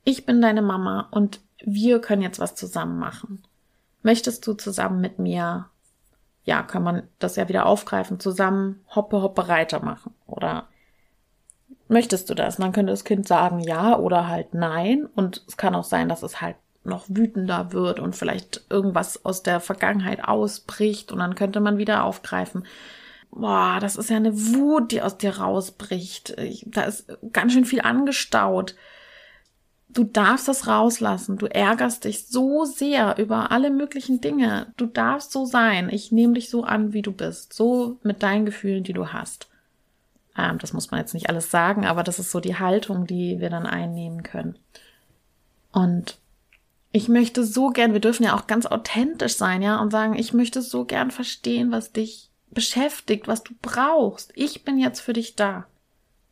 Ich 0.04 0.26
bin 0.26 0.40
deine 0.40 0.62
Mama 0.62 1.08
und 1.10 1.40
wir 1.60 2.00
können 2.00 2.22
jetzt 2.22 2.38
was 2.38 2.54
zusammen 2.54 3.00
machen. 3.00 3.42
Möchtest 4.02 4.46
du 4.46 4.54
zusammen 4.54 5.00
mit 5.00 5.18
mir, 5.18 5.66
ja, 6.44 6.62
kann 6.62 6.84
man 6.84 7.02
das 7.18 7.34
ja 7.34 7.48
wieder 7.48 7.66
aufgreifen, 7.66 8.20
zusammen 8.20 8.80
Hoppe 8.94 9.20
Hoppe 9.20 9.48
Reiter 9.48 9.84
machen 9.84 10.14
oder 10.28 10.68
möchtest 11.88 12.30
du 12.30 12.34
das? 12.34 12.58
Und 12.58 12.62
dann 12.62 12.72
könnte 12.72 12.92
das 12.92 13.04
Kind 13.04 13.26
sagen 13.26 13.58
ja 13.58 13.98
oder 13.98 14.28
halt 14.28 14.54
nein 14.54 15.06
und 15.16 15.42
es 15.48 15.56
kann 15.56 15.74
auch 15.74 15.84
sein, 15.84 16.08
dass 16.08 16.22
es 16.22 16.40
halt 16.40 16.56
noch 16.84 17.06
wütender 17.08 17.72
wird 17.72 17.98
und 17.98 18.14
vielleicht 18.14 18.66
irgendwas 18.70 19.24
aus 19.24 19.42
der 19.42 19.58
Vergangenheit 19.58 20.22
ausbricht 20.22 21.10
und 21.10 21.18
dann 21.18 21.34
könnte 21.34 21.58
man 21.58 21.76
wieder 21.76 22.04
aufgreifen 22.04 22.64
boah, 23.30 23.78
das 23.80 23.96
ist 23.96 24.10
ja 24.10 24.16
eine 24.16 24.36
Wut, 24.36 24.92
die 24.92 25.02
aus 25.02 25.18
dir 25.18 25.38
rausbricht. 25.38 26.36
Da 26.66 26.82
ist 26.82 27.06
ganz 27.32 27.52
schön 27.52 27.64
viel 27.64 27.80
angestaut. 27.80 28.74
Du 29.88 30.04
darfst 30.04 30.46
das 30.46 30.68
rauslassen. 30.68 31.36
Du 31.36 31.46
ärgerst 31.46 32.04
dich 32.04 32.26
so 32.26 32.64
sehr 32.64 33.18
über 33.18 33.50
alle 33.50 33.70
möglichen 33.70 34.20
Dinge. 34.20 34.72
Du 34.76 34.86
darfst 34.86 35.32
so 35.32 35.46
sein. 35.46 35.88
Ich 35.90 36.12
nehme 36.12 36.34
dich 36.34 36.48
so 36.48 36.62
an, 36.62 36.92
wie 36.92 37.02
du 37.02 37.12
bist. 37.12 37.52
So 37.52 37.98
mit 38.02 38.22
deinen 38.22 38.46
Gefühlen, 38.46 38.84
die 38.84 38.92
du 38.92 39.08
hast. 39.08 39.48
Ähm, 40.36 40.58
das 40.58 40.72
muss 40.72 40.90
man 40.90 41.00
jetzt 41.00 41.14
nicht 41.14 41.28
alles 41.28 41.50
sagen, 41.50 41.86
aber 41.86 42.04
das 42.04 42.18
ist 42.18 42.30
so 42.30 42.40
die 42.40 42.58
Haltung, 42.58 43.06
die 43.06 43.40
wir 43.40 43.50
dann 43.50 43.66
einnehmen 43.66 44.22
können. 44.22 44.56
Und 45.72 46.18
ich 46.92 47.08
möchte 47.08 47.44
so 47.44 47.70
gern, 47.70 47.92
wir 47.92 48.00
dürfen 48.00 48.24
ja 48.24 48.36
auch 48.36 48.46
ganz 48.46 48.66
authentisch 48.66 49.36
sein, 49.36 49.62
ja, 49.62 49.80
und 49.80 49.90
sagen, 49.90 50.16
ich 50.16 50.32
möchte 50.32 50.62
so 50.62 50.84
gern 50.84 51.10
verstehen, 51.10 51.70
was 51.70 51.92
dich 51.92 52.29
beschäftigt, 52.52 53.28
was 53.28 53.42
du 53.42 53.54
brauchst. 53.62 54.32
Ich 54.34 54.64
bin 54.64 54.78
jetzt 54.78 55.00
für 55.00 55.12
dich 55.12 55.36
da. 55.36 55.66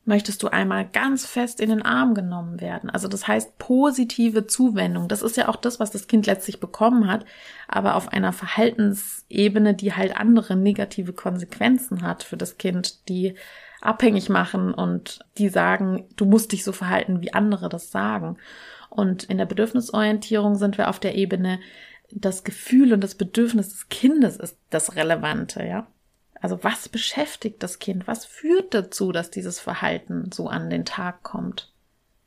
möchtest 0.04 0.42
du 0.42 0.48
einmal 0.48 0.88
ganz 0.88 1.26
fest 1.26 1.60
in 1.60 1.68
den 1.68 1.82
Arm 1.82 2.14
genommen 2.14 2.62
werden. 2.62 2.88
Also 2.88 3.08
das 3.08 3.28
heißt 3.28 3.58
positive 3.58 4.46
Zuwendung. 4.46 5.06
Das 5.06 5.20
ist 5.20 5.36
ja 5.36 5.48
auch 5.48 5.56
das, 5.56 5.80
was 5.80 5.90
das 5.90 6.06
Kind 6.06 6.24
letztlich 6.26 6.60
bekommen 6.60 7.08
hat, 7.08 7.26
aber 7.68 7.94
auf 7.94 8.08
einer 8.08 8.32
Verhaltensebene, 8.32 9.74
die 9.74 9.92
halt 9.92 10.16
andere 10.16 10.56
negative 10.56 11.12
Konsequenzen 11.12 12.00
hat 12.00 12.22
für 12.22 12.38
das 12.38 12.56
Kind, 12.56 13.06
die 13.10 13.34
abhängig 13.82 14.30
machen 14.30 14.72
und 14.72 15.20
die 15.36 15.50
sagen, 15.50 16.06
du 16.16 16.24
musst 16.24 16.52
dich 16.52 16.64
so 16.64 16.72
verhalten, 16.72 17.20
wie 17.20 17.34
andere 17.34 17.68
das 17.68 17.90
sagen. 17.90 18.38
Und 18.88 19.24
in 19.24 19.36
der 19.36 19.46
Bedürfnisorientierung 19.46 20.56
sind 20.56 20.78
wir 20.78 20.88
auf 20.88 20.98
der 21.00 21.16
Ebene, 21.16 21.60
das 22.10 22.42
Gefühl 22.44 22.94
und 22.94 23.04
das 23.04 23.14
Bedürfnis 23.14 23.68
des 23.68 23.90
Kindes 23.90 24.38
ist 24.38 24.56
das 24.70 24.96
Relevante, 24.96 25.62
ja. 25.62 25.86
Also 26.40 26.62
was 26.62 26.88
beschäftigt 26.88 27.62
das 27.62 27.78
Kind? 27.78 28.06
Was 28.06 28.24
führt 28.24 28.74
dazu, 28.74 29.12
dass 29.12 29.30
dieses 29.30 29.60
Verhalten 29.60 30.30
so 30.32 30.48
an 30.48 30.70
den 30.70 30.84
Tag 30.84 31.22
kommt? 31.22 31.72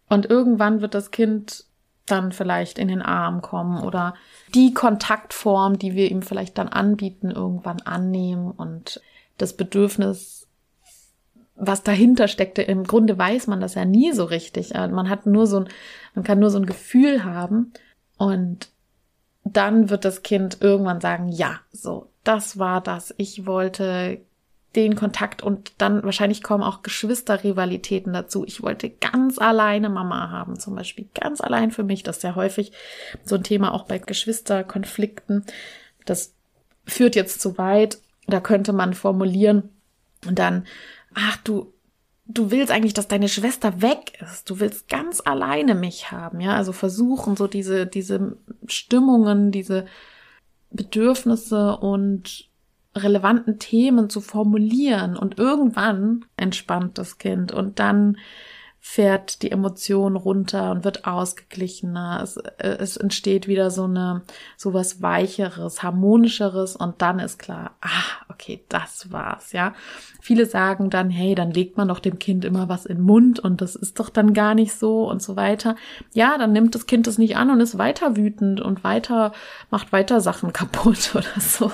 Und 0.10 0.30
irgendwann 0.30 0.82
wird 0.82 0.93
das 0.93 1.12
Kind 1.12 1.65
dann 2.06 2.32
vielleicht 2.32 2.78
in 2.78 2.89
den 2.89 3.02
Arm 3.02 3.41
kommen 3.41 3.82
oder 3.82 4.15
die 4.54 4.74
Kontaktform, 4.74 5.80
die 5.80 5.95
wir 5.95 6.12
ihm 6.12 6.21
vielleicht 6.21 6.58
dann 6.58 6.67
anbieten, 6.67 7.32
irgendwann 7.32 7.82
annehmen 7.82 8.52
und 8.52 9.02
das 9.38 9.56
Bedürfnis, 9.56 10.47
was 11.56 11.84
dahinter 11.84 12.28
steckte, 12.28 12.62
im 12.62 12.84
Grunde 12.84 13.17
weiß 13.17 13.47
man 13.47 13.62
das 13.62 13.76
ja 13.76 13.86
nie 13.86 14.12
so 14.12 14.26
richtig. 14.26 14.74
Man 14.74 15.10
hat 15.10 15.26
nur 15.26 15.47
so 15.47 15.62
ein, 15.62 15.69
man 16.15 16.24
kann 16.26 16.39
nur 16.39 16.50
so 16.50 16.58
ein 16.58 16.65
Gefühl 16.65 17.24
haben 17.24 17.71
und 18.17 18.69
dann 19.43 19.89
wird 19.89 20.06
das 20.06 20.24
Kind 20.24 20.58
irgendwann 20.62 21.02
sagen, 21.02 21.30
ja, 21.30 21.60
so, 21.71 22.11
das 22.23 22.57
war 22.60 22.81
das. 22.81 23.13
Ich 23.17 23.45
wollte 23.45 24.21
den 24.75 24.95
Kontakt 24.95 25.43
und 25.43 25.73
dann 25.79 26.03
wahrscheinlich 26.03 26.43
kommen 26.43 26.63
auch 26.63 26.81
Geschwisterrivalitäten 26.81 28.13
dazu. 28.13 28.45
Ich 28.45 28.62
wollte 28.62 28.89
ganz 28.89 29.38
alleine 29.38 29.89
Mama 29.89 30.29
haben, 30.29 30.60
zum 30.60 30.75
Beispiel 30.75 31.10
ganz 31.13 31.41
allein 31.41 31.71
für 31.71 31.84
mich. 31.84 32.03
Das 32.03 32.17
ist 32.17 32.23
ja 32.23 32.36
häufig 32.36 32.71
so 33.25 33.36
ein 33.36 33.43
Thema 33.43 33.73
auch 33.73 33.84
bei 33.84 33.97
Geschwisterkonflikten. 33.97 35.45
Das 36.05 36.34
führt 36.86 37.15
jetzt 37.15 37.41
zu 37.41 37.57
weit. 37.57 37.99
Da 38.27 38.39
könnte 38.39 38.71
man 38.71 38.93
formulieren 38.93 39.69
und 40.25 40.39
dann, 40.39 40.65
ach 41.13 41.38
du, 41.43 41.73
du 42.25 42.51
willst 42.51 42.71
eigentlich, 42.71 42.93
dass 42.93 43.07
deine 43.07 43.27
Schwester 43.27 43.81
weg 43.81 44.21
ist. 44.21 44.49
Du 44.49 44.60
willst 44.60 44.88
ganz 44.88 45.21
alleine 45.25 45.75
mich 45.75 46.12
haben, 46.12 46.39
ja. 46.39 46.55
Also 46.55 46.71
versuchen 46.71 47.36
so 47.36 47.47
diese, 47.47 47.88
diese 47.88 48.38
Stimmungen, 48.67 49.51
diese 49.51 49.86
Bedürfnisse 50.71 51.77
und 51.77 52.49
relevanten 52.95 53.60
Themen 53.60 54.10
zu 54.10 54.21
formulieren. 54.21 55.15
Und 55.15 55.39
irgendwann 55.39 56.25
entspannt 56.38 56.97
das 56.97 57.17
Kind. 57.17 57.51
Und 57.51 57.79
dann 57.79 58.17
fährt 58.84 59.44
die 59.44 59.52
Emotion 59.52 60.15
runter 60.15 60.72
und 60.72 60.84
wird 60.84 61.06
ausgeglichener. 61.06 62.20
Es, 62.24 62.38
äh, 62.38 62.78
es 62.80 62.98
entsteht 62.98 63.48
wieder 63.48 63.70
so 63.70 63.84
eine, 63.84 64.24
so 64.58 64.74
was 64.74 65.04
Weicheres, 65.04 65.84
Harmonischeres 65.84 66.76
und 66.76 67.00
dann 67.00 67.20
ist 67.20 67.38
klar, 67.38 67.76
ah, 67.82 68.26
okay, 68.30 68.65
das 68.70 69.12
war's, 69.12 69.52
ja. 69.52 69.76
Viele 70.20 70.48
sagen 70.48 70.89
dann, 70.89 71.12
hey, 71.12 71.36
dann 71.36 71.52
legt 71.52 71.78
man 71.78 71.89
doch 71.89 72.00
dem 72.00 72.17
Kind 72.17 72.44
immer 72.44 72.70
was 72.70 72.88
in 72.88 72.98
den 72.98 73.06
Mund 73.06 73.39
und 73.39 73.62
das 73.62 73.76
ist 73.76 74.00
doch 74.00 74.10
dann 74.10 74.34
gar 74.34 74.56
nicht 74.56 74.74
so 74.74 75.08
und 75.08 75.22
so 75.22 75.36
weiter. 75.36 75.76
Ja, 76.13 76.39
dann 76.39 76.52
nimmt 76.52 76.74
das 76.74 76.88
Kind 76.88 77.06
es 77.06 77.20
nicht 77.20 77.38
an 77.38 77.52
und 77.52 77.62
ist 77.62 77.78
weiter 77.78 78.17
wütend 78.17 78.62
und 78.62 78.84
weiter, 78.84 79.32
macht 79.70 79.91
weiter 79.94 80.22
Sachen 80.22 80.54
kaputt 80.54 81.13
oder 81.13 81.39
so. 81.39 81.72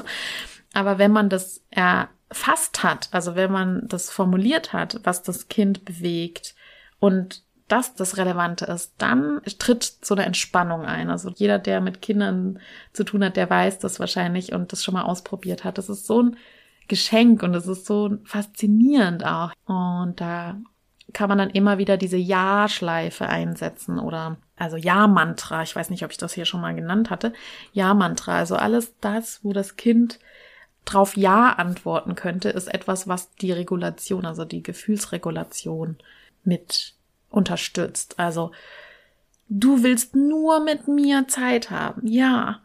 Aber 0.73 0.97
wenn 0.97 1.13
man 1.13 1.29
das 1.29 1.63
erfasst 1.71 2.83
hat, 2.83 3.07
also 3.13 3.35
wenn 3.35 3.51
man 3.51 3.87
das 3.87 4.09
formuliert 4.09 4.73
hat, 4.73 4.99
was 5.05 5.23
das 5.23 5.47
Kind 5.47 5.85
bewegt, 5.85 6.53
und 6.99 7.43
das 7.67 7.95
das 7.95 8.17
Relevante 8.17 8.65
ist, 8.65 8.93
dann 8.97 9.41
tritt 9.59 9.83
so 9.83 10.15
eine 10.15 10.25
Entspannung 10.25 10.85
ein. 10.85 11.09
Also 11.09 11.29
jeder, 11.29 11.59
der 11.59 11.81
mit 11.81 12.01
Kindern 12.01 12.59
zu 12.93 13.03
tun 13.03 13.23
hat, 13.23 13.35
der 13.35 13.49
weiß 13.49 13.79
das 13.79 13.99
wahrscheinlich 13.99 14.53
und 14.53 14.71
das 14.71 14.83
schon 14.83 14.93
mal 14.93 15.03
ausprobiert 15.03 15.63
hat. 15.63 15.77
Das 15.77 15.89
ist 15.89 16.05
so 16.05 16.23
ein 16.23 16.37
Geschenk 16.87 17.43
und 17.43 17.53
es 17.53 17.67
ist 17.67 17.85
so 17.85 18.17
faszinierend 18.23 19.25
auch. 19.25 19.51
Und 19.65 20.13
da 20.17 20.55
kann 21.13 21.27
man 21.27 21.37
dann 21.37 21.49
immer 21.49 21.77
wieder 21.77 21.97
diese 21.97 22.17
Ja-Schleife 22.17 23.27
einsetzen 23.27 23.99
oder 23.99 24.37
also 24.55 24.77
Ja-Mantra. 24.77 25.63
Ich 25.63 25.75
weiß 25.75 25.89
nicht, 25.89 26.03
ob 26.05 26.11
ich 26.11 26.17
das 26.17 26.33
hier 26.33 26.45
schon 26.45 26.61
mal 26.61 26.73
genannt 26.73 27.09
hatte. 27.09 27.33
Ja-Mantra. 27.73 28.37
Also 28.37 28.55
alles 28.55 28.95
das, 29.01 29.43
wo 29.43 29.51
das 29.51 29.75
Kind 29.75 30.19
drauf 30.85 31.17
Ja 31.17 31.51
antworten 31.53 32.15
könnte, 32.15 32.49
ist 32.49 32.73
etwas, 32.73 33.09
was 33.09 33.33
die 33.35 33.51
Regulation, 33.51 34.25
also 34.25 34.45
die 34.45 34.63
Gefühlsregulation 34.63 35.97
mit 36.47 36.95
unterstützt. 37.29 38.17
Also, 38.17 38.51
du 39.49 39.83
willst 39.83 40.15
nur 40.15 40.59
mit 40.59 40.87
mir 40.87 41.27
Zeit 41.27 41.69
haben, 41.69 42.07
ja. 42.07 42.61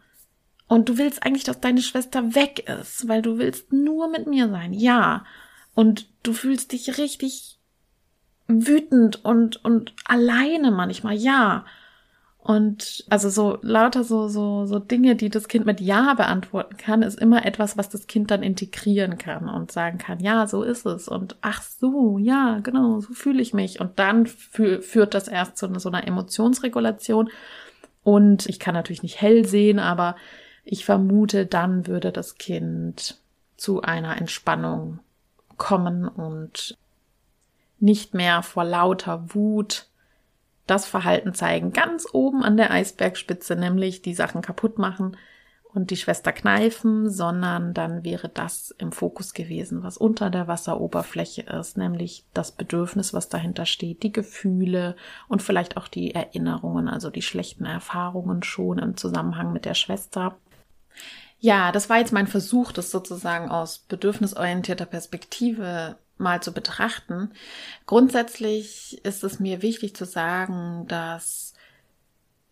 Und 0.67 0.89
du 0.89 0.97
willst 0.97 1.23
eigentlich, 1.23 1.43
dass 1.43 1.59
deine 1.59 1.81
Schwester 1.81 2.33
weg 2.33 2.67
ist, 2.67 3.07
weil 3.07 3.21
du 3.21 3.37
willst 3.37 3.71
nur 3.71 4.07
mit 4.09 4.25
mir 4.25 4.49
sein, 4.49 4.73
ja. 4.73 5.25
Und 5.75 6.07
du 6.23 6.33
fühlst 6.33 6.71
dich 6.71 6.97
richtig 6.97 7.59
wütend 8.47 9.23
und, 9.23 9.63
und 9.63 9.93
alleine 10.05 10.71
manchmal, 10.71 11.15
ja. 11.15 11.65
Und 12.43 13.05
also 13.09 13.29
so 13.29 13.57
lauter 13.61 14.03
so, 14.03 14.27
so, 14.27 14.65
so 14.65 14.77
Dinge, 14.77 15.15
die 15.15 15.29
das 15.29 15.47
Kind 15.47 15.65
mit 15.65 15.79
Ja 15.79 16.13
beantworten 16.13 16.75
kann, 16.75 17.01
ist 17.01 17.17
immer 17.17 17.45
etwas, 17.45 17.77
was 17.77 17.87
das 17.87 18.05
Kind 18.05 18.31
dann 18.31 18.43
integrieren 18.43 19.17
kann 19.17 19.47
und 19.47 19.71
sagen 19.71 19.97
kann, 19.97 20.19
ja, 20.19 20.45
so 20.45 20.61
ist 20.61 20.85
es. 20.85 21.07
Und 21.07 21.37
ach 21.39 21.61
so, 21.61 22.17
ja, 22.17 22.59
genau, 22.59 22.99
so 22.99 23.13
fühle 23.13 23.41
ich 23.41 23.53
mich. 23.53 23.79
Und 23.79 23.97
dann 23.97 24.25
fü 24.25 24.81
führt 24.81 25.13
das 25.13 25.29
erst 25.29 25.57
zu 25.57 25.73
so 25.79 25.87
einer 25.87 26.05
Emotionsregulation. 26.05 27.29
Und 28.03 28.45
ich 28.49 28.59
kann 28.59 28.73
natürlich 28.73 29.03
nicht 29.03 29.21
hell 29.21 29.45
sehen, 29.45 29.79
aber 29.79 30.17
ich 30.65 30.83
vermute, 30.83 31.45
dann 31.45 31.87
würde 31.87 32.11
das 32.11 32.35
Kind 32.37 33.21
zu 33.55 33.83
einer 33.83 34.17
Entspannung 34.17 34.99
kommen 35.55 36.09
und 36.09 36.77
nicht 37.79 38.13
mehr 38.13 38.43
vor 38.43 38.65
lauter 38.65 39.33
Wut 39.33 39.87
das 40.67 40.85
Verhalten 40.85 41.33
zeigen, 41.33 41.73
ganz 41.73 42.07
oben 42.11 42.43
an 42.43 42.57
der 42.57 42.71
Eisbergspitze, 42.71 43.55
nämlich 43.55 44.01
die 44.01 44.13
Sachen 44.13 44.41
kaputt 44.41 44.77
machen 44.77 45.17
und 45.73 45.89
die 45.89 45.97
Schwester 45.97 46.31
kneifen, 46.31 47.09
sondern 47.09 47.73
dann 47.73 48.03
wäre 48.03 48.29
das 48.29 48.73
im 48.77 48.91
Fokus 48.91 49.33
gewesen, 49.33 49.83
was 49.83 49.97
unter 49.97 50.29
der 50.29 50.47
Wasseroberfläche 50.47 51.41
ist, 51.41 51.77
nämlich 51.77 52.25
das 52.33 52.51
Bedürfnis, 52.51 53.13
was 53.13 53.27
dahinter 53.27 53.65
steht, 53.65 54.03
die 54.03 54.11
Gefühle 54.11 54.95
und 55.27 55.41
vielleicht 55.41 55.75
auch 55.75 55.87
die 55.87 56.13
Erinnerungen, 56.13 56.87
also 56.87 57.09
die 57.09 57.23
schlechten 57.23 57.65
Erfahrungen 57.65 58.43
schon 58.43 58.77
im 58.77 58.97
Zusammenhang 58.97 59.51
mit 59.51 59.65
der 59.65 59.73
Schwester. 59.73 60.37
Ja, 61.39 61.71
das 61.71 61.89
war 61.89 61.97
jetzt 61.97 62.13
mein 62.13 62.27
Versuch, 62.27 62.71
das 62.71 62.91
sozusagen 62.91 63.49
aus 63.49 63.79
bedürfnisorientierter 63.79 64.85
Perspektive 64.85 65.97
mal 66.23 66.41
zu 66.41 66.51
betrachten. 66.51 67.31
Grundsätzlich 67.85 69.05
ist 69.05 69.23
es 69.23 69.39
mir 69.39 69.61
wichtig 69.61 69.95
zu 69.95 70.05
sagen, 70.05 70.87
dass 70.87 71.53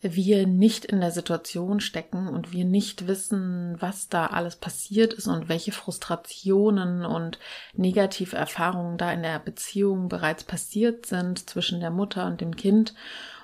wir 0.01 0.47
nicht 0.47 0.85
in 0.85 0.99
der 0.99 1.11
Situation 1.11 1.79
stecken 1.79 2.27
und 2.27 2.51
wir 2.51 2.65
nicht 2.65 3.07
wissen, 3.07 3.75
was 3.79 4.09
da 4.09 4.27
alles 4.27 4.55
passiert 4.55 5.13
ist 5.13 5.27
und 5.27 5.47
welche 5.47 5.71
Frustrationen 5.71 7.05
und 7.05 7.39
negative 7.73 8.35
Erfahrungen 8.35 8.97
da 8.97 9.11
in 9.11 9.21
der 9.21 9.39
Beziehung 9.39 10.09
bereits 10.09 10.43
passiert 10.43 11.05
sind 11.05 11.49
zwischen 11.49 11.79
der 11.79 11.91
Mutter 11.91 12.25
und 12.25 12.41
dem 12.41 12.55
Kind 12.55 12.95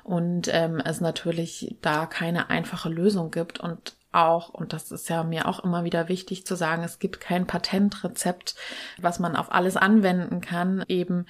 und 0.04 0.50
ähm, 0.52 0.82
es 0.84 1.00
natürlich 1.00 1.76
da 1.82 2.06
keine 2.06 2.50
einfache 2.50 2.90
Lösung 2.90 3.30
gibt 3.30 3.60
und 3.60 3.96
auch, 4.18 4.50
und 4.50 4.74
das 4.74 4.92
ist 4.92 5.10
ja 5.10 5.24
mir 5.24 5.48
auch 5.48 5.64
immer 5.64 5.84
wieder 5.84 6.10
wichtig 6.10 6.46
zu 6.46 6.56
sagen, 6.56 6.84
es 6.84 7.00
gibt 7.00 7.20
kein 7.20 7.48
Patentrezept, 7.48 8.56
was 9.00 9.20
man 9.20 9.36
auf 9.36 9.52
alles 9.52 9.78
anwenden 9.78 10.42
kann, 10.42 10.84
eben 10.88 11.26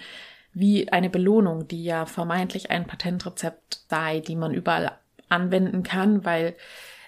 wie 0.54 0.92
eine 0.92 1.10
Belohnung, 1.10 1.68
die 1.68 1.84
ja 1.84 2.06
vermeintlich 2.06 2.72
ein 2.72 2.88
Patentrezept 2.88 3.82
sei, 3.90 4.22
die 4.22 4.36
man 4.36 4.54
überall 4.54 4.92
anwenden 5.30 5.84
kann, 5.84 6.26
weil 6.26 6.56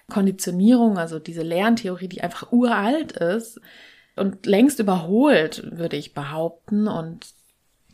Konditionierung, 0.09 0.97
also 0.97 1.19
diese 1.19 1.43
Lerntheorie, 1.43 2.07
die 2.07 2.21
einfach 2.21 2.51
uralt 2.51 3.13
ist 3.13 3.59
und 4.15 4.45
längst 4.45 4.79
überholt, 4.79 5.63
würde 5.71 5.95
ich 5.95 6.13
behaupten. 6.13 6.87
Und 6.87 7.27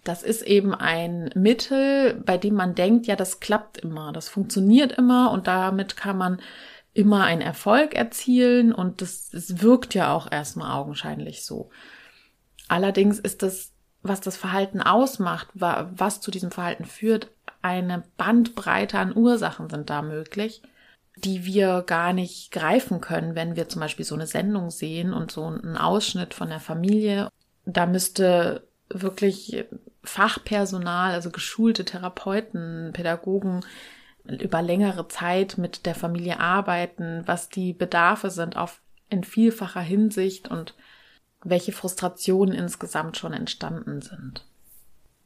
das 0.03 0.23
ist 0.23 0.41
eben 0.41 0.73
ein 0.73 1.29
Mittel, 1.35 2.21
bei 2.25 2.37
dem 2.37 2.55
man 2.55 2.75
denkt, 2.75 3.05
ja, 3.07 3.15
das 3.15 3.39
klappt 3.39 3.77
immer, 3.77 4.11
das 4.11 4.29
funktioniert 4.29 4.93
immer 4.93 5.31
und 5.31 5.47
damit 5.47 5.95
kann 5.97 6.17
man 6.17 6.41
immer 6.95 7.25
einen 7.25 7.41
Erfolg 7.41 7.93
erzielen 7.93 8.73
und 8.73 9.01
das, 9.01 9.29
das 9.29 9.61
wirkt 9.61 9.93
ja 9.93 10.13
auch 10.13 10.31
erstmal 10.31 10.71
augenscheinlich 10.71 11.43
so. 11.43 11.69
Allerdings 12.69 13.19
ist 13.19 13.43
das, 13.43 13.73
was 14.01 14.21
das 14.21 14.37
Verhalten 14.37 14.81
ausmacht, 14.81 15.49
was 15.53 16.21
zu 16.21 16.31
diesem 16.31 16.51
Verhalten 16.51 16.85
führt, 16.85 17.29
eine 17.61 18.03
Bandbreite 18.17 18.97
an 18.97 19.15
Ursachen 19.15 19.69
sind 19.69 19.89
da 19.89 20.01
möglich, 20.01 20.61
die 21.17 21.43
wir 21.43 21.83
gar 21.85 22.13
nicht 22.13 22.51
greifen 22.51 23.01
können, 23.01 23.35
wenn 23.35 23.57
wir 23.57 23.67
zum 23.67 23.81
Beispiel 23.81 24.05
so 24.05 24.15
eine 24.15 24.27
Sendung 24.27 24.71
sehen 24.71 25.13
und 25.13 25.31
so 25.31 25.43
einen 25.45 25.75
Ausschnitt 25.75 26.33
von 26.33 26.47
der 26.47 26.61
Familie. 26.61 27.29
Da 27.65 27.87
müsste 27.87 28.67
wirklich 28.87 29.65
Fachpersonal, 30.03 31.11
also 31.11 31.29
geschulte 31.29 31.83
Therapeuten, 31.83 32.91
Pädagogen 32.93 33.65
über 34.27 34.61
längere 34.61 35.07
Zeit 35.07 35.57
mit 35.57 35.85
der 35.85 35.95
Familie 35.95 36.39
arbeiten, 36.39 37.23
was 37.25 37.49
die 37.49 37.73
Bedarfe 37.73 38.29
sind 38.29 38.57
auf 38.57 38.81
in 39.09 39.23
vielfacher 39.23 39.81
Hinsicht 39.81 40.49
und 40.49 40.75
welche 41.43 41.71
Frustrationen 41.71 42.55
insgesamt 42.55 43.17
schon 43.17 43.33
entstanden 43.33 44.01
sind. 44.01 44.45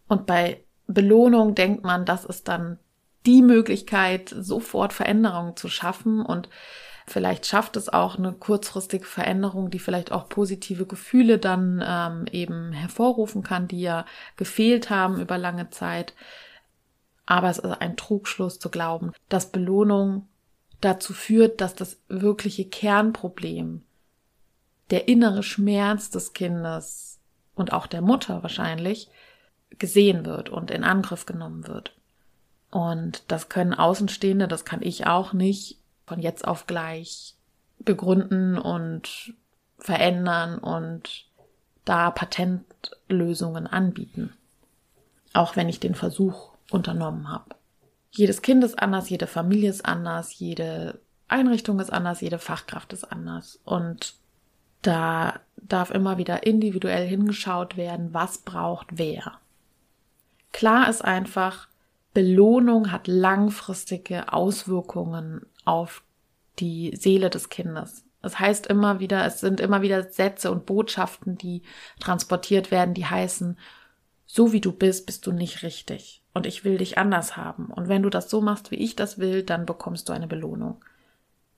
Und 0.07 0.25
bei 0.25 0.63
Belohnung 0.87 1.55
denkt 1.55 1.83
man, 1.83 2.05
das 2.05 2.25
ist 2.25 2.47
dann 2.47 2.77
die 3.25 3.41
Möglichkeit, 3.41 4.33
sofort 4.37 4.91
Veränderungen 4.91 5.55
zu 5.55 5.69
schaffen 5.69 6.21
und 6.21 6.49
vielleicht 7.07 7.45
schafft 7.45 7.75
es 7.75 7.89
auch 7.89 8.17
eine 8.17 8.33
kurzfristige 8.33 9.05
Veränderung, 9.05 9.69
die 9.69 9.79
vielleicht 9.79 10.11
auch 10.11 10.29
positive 10.29 10.85
Gefühle 10.85 11.37
dann 11.37 11.83
ähm, 11.85 12.25
eben 12.31 12.71
hervorrufen 12.71 13.43
kann, 13.43 13.67
die 13.67 13.81
ja 13.81 14.05
gefehlt 14.35 14.89
haben 14.89 15.19
über 15.19 15.37
lange 15.37 15.69
Zeit. 15.69 16.13
Aber 17.29 17.47
es 17.47 17.59
ist 17.59 17.79
ein 17.79 17.95
Trugschluss 17.95 18.57
zu 18.57 18.69
glauben, 18.69 19.11
dass 19.29 19.51
Belohnung 19.51 20.27
dazu 20.81 21.13
führt, 21.13 21.61
dass 21.61 21.75
das 21.75 22.01
wirkliche 22.07 22.65
Kernproblem, 22.65 23.83
der 24.89 25.07
innere 25.07 25.43
Schmerz 25.43 26.09
des 26.09 26.33
Kindes 26.33 27.19
und 27.53 27.71
auch 27.71 27.85
der 27.85 28.01
Mutter 28.01 28.41
wahrscheinlich, 28.41 29.11
gesehen 29.77 30.25
wird 30.25 30.49
und 30.49 30.71
in 30.71 30.83
Angriff 30.83 31.27
genommen 31.27 31.67
wird. 31.67 31.95
Und 32.71 33.21
das 33.27 33.47
können 33.47 33.75
Außenstehende, 33.75 34.47
das 34.47 34.65
kann 34.65 34.81
ich 34.81 35.05
auch 35.05 35.31
nicht 35.31 35.77
von 36.07 36.19
jetzt 36.19 36.47
auf 36.47 36.65
gleich 36.65 37.35
begründen 37.77 38.57
und 38.57 39.35
verändern 39.77 40.57
und 40.57 41.27
da 41.85 42.09
Patentlösungen 42.09 43.67
anbieten. 43.67 44.33
Auch 45.33 45.55
wenn 45.55 45.69
ich 45.69 45.79
den 45.79 45.93
Versuch 45.93 46.53
unternommen 46.69 47.29
habe. 47.29 47.55
Jedes 48.11 48.41
Kind 48.41 48.63
ist 48.63 48.79
anders, 48.79 49.09
jede 49.09 49.27
Familie 49.27 49.69
ist 49.69 49.85
anders, 49.85 50.37
jede 50.39 50.99
Einrichtung 51.27 51.79
ist 51.79 51.91
anders, 51.91 52.21
jede 52.21 52.39
Fachkraft 52.39 52.91
ist 52.93 53.05
anders. 53.05 53.59
Und 53.65 54.15
da 54.81 55.39
darf 55.57 55.91
immer 55.91 56.17
wieder 56.17 56.45
individuell 56.45 57.07
hingeschaut 57.07 57.77
werden, 57.77 58.13
was 58.13 58.39
braucht 58.39 58.97
wer. 58.97 59.39
Klar 60.51 60.89
ist 60.89 61.03
einfach, 61.03 61.67
Belohnung 62.13 62.91
hat 62.91 63.07
langfristige 63.07 64.33
Auswirkungen 64.33 65.45
auf 65.65 66.03
die 66.57 66.95
Seele 66.95 67.29
des 67.29 67.49
Kindes. 67.49 68.03
Es 68.21 68.39
heißt 68.39 68.67
immer 68.67 68.99
wieder, 68.99 69.25
es 69.25 69.39
sind 69.39 69.59
immer 69.59 69.81
wieder 69.81 70.03
Sätze 70.03 70.51
und 70.51 70.65
Botschaften, 70.65 71.37
die 71.37 71.61
transportiert 71.99 72.71
werden, 72.71 72.93
die 72.93 73.05
heißen, 73.05 73.57
so 74.31 74.53
wie 74.53 74.61
du 74.61 74.71
bist, 74.71 75.07
bist 75.07 75.25
du 75.25 75.31
nicht 75.31 75.63
richtig. 75.63 76.21
Und 76.35 76.45
ich 76.45 76.63
will 76.63 76.77
dich 76.77 76.99
anders 76.99 77.35
haben. 77.35 77.65
Und 77.65 77.87
wenn 77.87 78.03
du 78.03 78.11
das 78.11 78.29
so 78.29 78.41
machst, 78.41 78.69
wie 78.69 78.75
ich 78.75 78.95
das 78.95 79.17
will, 79.17 79.41
dann 79.41 79.65
bekommst 79.65 80.07
du 80.07 80.13
eine 80.13 80.27
Belohnung. 80.27 80.85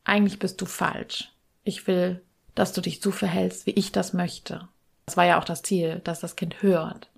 Eigentlich 0.05 0.39
bist 0.39 0.61
du 0.61 0.65
falsch. 0.65 1.33
Ich 1.65 1.85
will, 1.85 2.21
dass 2.55 2.71
du 2.71 2.79
dich 2.79 3.01
so 3.01 3.11
verhältst, 3.11 3.65
wie 3.65 3.71
ich 3.71 3.91
das 3.91 4.13
möchte. 4.13 4.69
Das 5.05 5.17
war 5.17 5.25
ja 5.25 5.37
auch 5.37 5.43
das 5.43 5.63
Ziel, 5.63 5.99
dass 6.05 6.21
das 6.21 6.37
Kind 6.37 6.61
hört. 6.61 7.09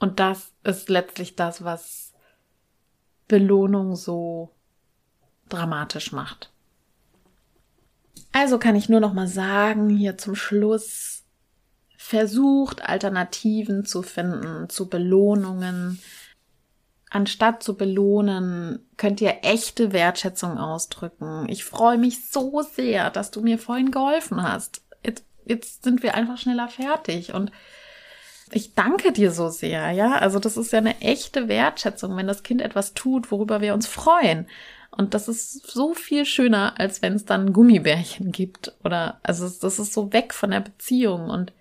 Und 0.00 0.18
das 0.18 0.50
ist 0.64 0.88
letztlich 0.88 1.36
das, 1.36 1.62
was 1.62 2.12
Belohnung 3.28 3.94
so 3.94 4.50
dramatisch 5.48 6.10
macht. 6.10 6.50
Also 8.32 8.58
kann 8.58 8.74
ich 8.74 8.88
nur 8.88 9.00
noch 9.00 9.12
mal 9.12 9.28
sagen, 9.28 9.88
hier 9.88 10.18
zum 10.18 10.34
Schluss, 10.34 11.19
versucht, 12.02 12.88
Alternativen 12.88 13.84
zu 13.84 14.02
finden 14.02 14.70
zu 14.70 14.88
Belohnungen. 14.88 16.00
Anstatt 17.10 17.62
zu 17.62 17.76
belohnen, 17.76 18.88
könnt 18.96 19.20
ihr 19.20 19.40
echte 19.42 19.92
Wertschätzung 19.92 20.56
ausdrücken. 20.56 21.46
Ich 21.50 21.62
freue 21.62 21.98
mich 21.98 22.30
so 22.30 22.62
sehr, 22.62 23.10
dass 23.10 23.30
du 23.30 23.42
mir 23.42 23.58
vorhin 23.58 23.90
geholfen 23.90 24.42
hast. 24.42 24.82
Jetzt, 25.04 25.24
jetzt 25.44 25.84
sind 25.84 26.02
wir 26.02 26.14
einfach 26.14 26.38
schneller 26.38 26.68
fertig 26.68 27.34
und 27.34 27.52
ich 28.50 28.74
danke 28.74 29.12
dir 29.12 29.30
so 29.30 29.50
sehr, 29.50 29.90
ja. 29.90 30.14
Also 30.14 30.38
das 30.38 30.56
ist 30.56 30.72
ja 30.72 30.78
eine 30.78 31.00
echte 31.02 31.48
Wertschätzung, 31.48 32.16
wenn 32.16 32.26
das 32.26 32.42
Kind 32.42 32.62
etwas 32.62 32.94
tut, 32.94 33.30
worüber 33.30 33.60
wir 33.60 33.74
uns 33.74 33.86
freuen. 33.86 34.48
Und 34.90 35.12
das 35.12 35.28
ist 35.28 35.70
so 35.70 35.92
viel 35.92 36.24
schöner, 36.24 36.80
als 36.80 37.02
wenn 37.02 37.12
es 37.12 37.26
dann 37.26 37.52
Gummibärchen 37.52 38.32
gibt 38.32 38.74
oder, 38.84 39.20
also 39.22 39.48
das 39.48 39.78
ist 39.78 39.92
so 39.92 40.12
weg 40.14 40.32
von 40.32 40.50
der 40.50 40.60
Beziehung 40.60 41.28
und 41.28 41.52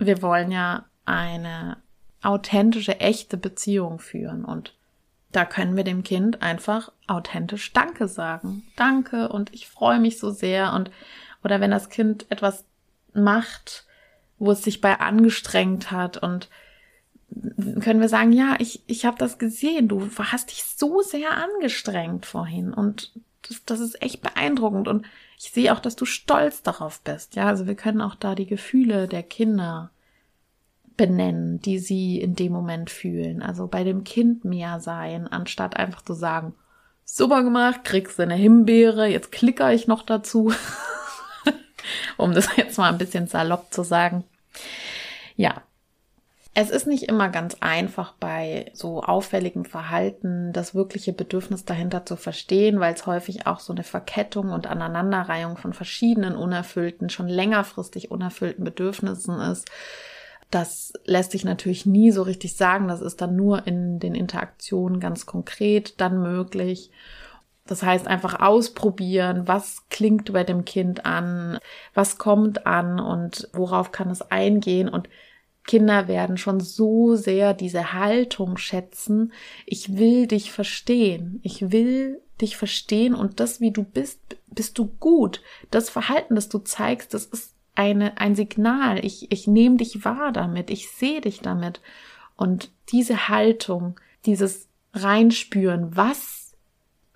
wir 0.00 0.22
wollen 0.22 0.50
ja 0.50 0.86
eine 1.04 1.76
authentische, 2.22 3.00
echte 3.00 3.36
Beziehung 3.36 3.98
führen 3.98 4.44
und 4.44 4.74
da 5.32 5.44
können 5.44 5.76
wir 5.76 5.84
dem 5.84 6.02
Kind 6.02 6.42
einfach 6.42 6.90
authentisch 7.06 7.72
Danke 7.72 8.08
sagen. 8.08 8.64
Danke 8.76 9.28
und 9.28 9.54
ich 9.54 9.68
freue 9.68 10.00
mich 10.00 10.18
so 10.18 10.30
sehr 10.30 10.72
und 10.72 10.90
oder 11.44 11.60
wenn 11.60 11.70
das 11.70 11.88
Kind 11.88 12.26
etwas 12.30 12.64
macht, 13.14 13.86
wo 14.38 14.50
es 14.50 14.62
sich 14.62 14.80
bei 14.80 14.98
angestrengt 14.98 15.90
hat 15.90 16.16
und 16.16 16.48
können 17.80 18.00
wir 18.00 18.08
sagen, 18.08 18.32
ja, 18.32 18.56
ich, 18.58 18.82
ich 18.86 19.04
habe 19.04 19.18
das 19.18 19.38
gesehen, 19.38 19.86
du 19.86 20.10
hast 20.18 20.50
dich 20.50 20.64
so 20.64 21.00
sehr 21.00 21.30
angestrengt 21.30 22.26
vorhin 22.26 22.74
und 22.74 23.12
das, 23.48 23.64
das 23.64 23.80
ist 23.80 24.02
echt 24.02 24.22
beeindruckend 24.22 24.88
und 24.88 25.06
ich 25.38 25.50
sehe 25.50 25.72
auch, 25.72 25.80
dass 25.80 25.96
du 25.96 26.04
stolz 26.04 26.62
darauf 26.62 27.00
bist. 27.00 27.34
Ja, 27.34 27.46
also 27.46 27.66
wir 27.66 27.74
können 27.74 28.00
auch 28.00 28.14
da 28.14 28.34
die 28.34 28.46
Gefühle 28.46 29.08
der 29.08 29.22
Kinder 29.22 29.90
benennen, 30.96 31.60
die 31.60 31.78
sie 31.78 32.20
in 32.20 32.34
dem 32.34 32.52
Moment 32.52 32.90
fühlen. 32.90 33.42
Also 33.42 33.66
bei 33.66 33.84
dem 33.84 34.04
Kind 34.04 34.44
mehr 34.44 34.80
sein, 34.80 35.26
anstatt 35.26 35.76
einfach 35.76 36.02
zu 36.02 36.12
sagen, 36.12 36.54
super 37.04 37.42
gemacht, 37.42 37.84
kriegst 37.84 38.18
du 38.18 38.22
eine 38.22 38.34
Himbeere, 38.34 39.06
jetzt 39.06 39.32
klicker 39.32 39.72
ich 39.72 39.86
noch 39.86 40.02
dazu. 40.02 40.52
um 42.16 42.34
das 42.34 42.54
jetzt 42.56 42.76
mal 42.78 42.90
ein 42.90 42.98
bisschen 42.98 43.26
salopp 43.26 43.72
zu 43.72 43.82
sagen. 43.82 44.24
Ja, 45.36 45.62
es 46.52 46.70
ist 46.70 46.86
nicht 46.86 47.04
immer 47.04 47.28
ganz 47.28 47.56
einfach 47.60 48.14
bei 48.18 48.72
so 48.74 49.02
auffälligem 49.02 49.64
Verhalten 49.64 50.52
das 50.52 50.74
wirkliche 50.74 51.12
Bedürfnis 51.12 51.64
dahinter 51.64 52.04
zu 52.04 52.16
verstehen, 52.16 52.80
weil 52.80 52.92
es 52.92 53.06
häufig 53.06 53.46
auch 53.46 53.60
so 53.60 53.72
eine 53.72 53.84
Verkettung 53.84 54.50
und 54.50 54.66
Aneinanderreihung 54.66 55.56
von 55.56 55.72
verschiedenen 55.72 56.34
unerfüllten, 56.34 57.08
schon 57.08 57.28
längerfristig 57.28 58.10
unerfüllten 58.10 58.64
Bedürfnissen 58.64 59.38
ist. 59.40 59.70
Das 60.50 60.92
lässt 61.04 61.30
sich 61.30 61.44
natürlich 61.44 61.86
nie 61.86 62.10
so 62.10 62.22
richtig 62.22 62.56
sagen. 62.56 62.88
Das 62.88 63.00
ist 63.00 63.20
dann 63.20 63.36
nur 63.36 63.68
in 63.68 64.00
den 64.00 64.16
Interaktionen 64.16 64.98
ganz 64.98 65.26
konkret 65.26 66.00
dann 66.00 66.20
möglich. 66.20 66.90
Das 67.66 67.84
heißt 67.84 68.08
einfach 68.08 68.40
ausprobieren, 68.40 69.46
was 69.46 69.84
klingt 69.90 70.32
bei 70.32 70.42
dem 70.42 70.64
Kind 70.64 71.06
an, 71.06 71.60
was 71.94 72.18
kommt 72.18 72.66
an 72.66 72.98
und 72.98 73.48
worauf 73.52 73.92
kann 73.92 74.10
es 74.10 74.22
eingehen 74.22 74.88
und 74.88 75.08
Kinder 75.64 76.08
werden 76.08 76.36
schon 76.36 76.60
so 76.60 77.16
sehr 77.16 77.54
diese 77.54 77.92
Haltung 77.92 78.56
schätzen. 78.56 79.32
Ich 79.66 79.96
will 79.96 80.26
dich 80.26 80.52
verstehen. 80.52 81.40
Ich 81.42 81.70
will 81.70 82.20
dich 82.40 82.56
verstehen 82.56 83.14
und 83.14 83.40
das, 83.40 83.60
wie 83.60 83.70
du 83.70 83.84
bist, 83.84 84.20
bist 84.46 84.78
du 84.78 84.86
gut. 84.86 85.42
Das 85.70 85.90
Verhalten, 85.90 86.34
das 86.34 86.48
du 86.48 86.58
zeigst, 86.58 87.14
das 87.14 87.26
ist 87.26 87.54
eine, 87.74 88.18
ein 88.18 88.34
Signal. 88.34 89.04
Ich, 89.04 89.30
ich 89.30 89.46
nehme 89.46 89.76
dich 89.76 90.04
wahr 90.04 90.32
damit. 90.32 90.70
Ich 90.70 90.90
sehe 90.90 91.20
dich 91.20 91.40
damit. 91.40 91.80
Und 92.36 92.70
diese 92.88 93.28
Haltung, 93.28 94.00
dieses 94.26 94.68
Reinspüren, 94.94 95.96
was, 95.96 96.54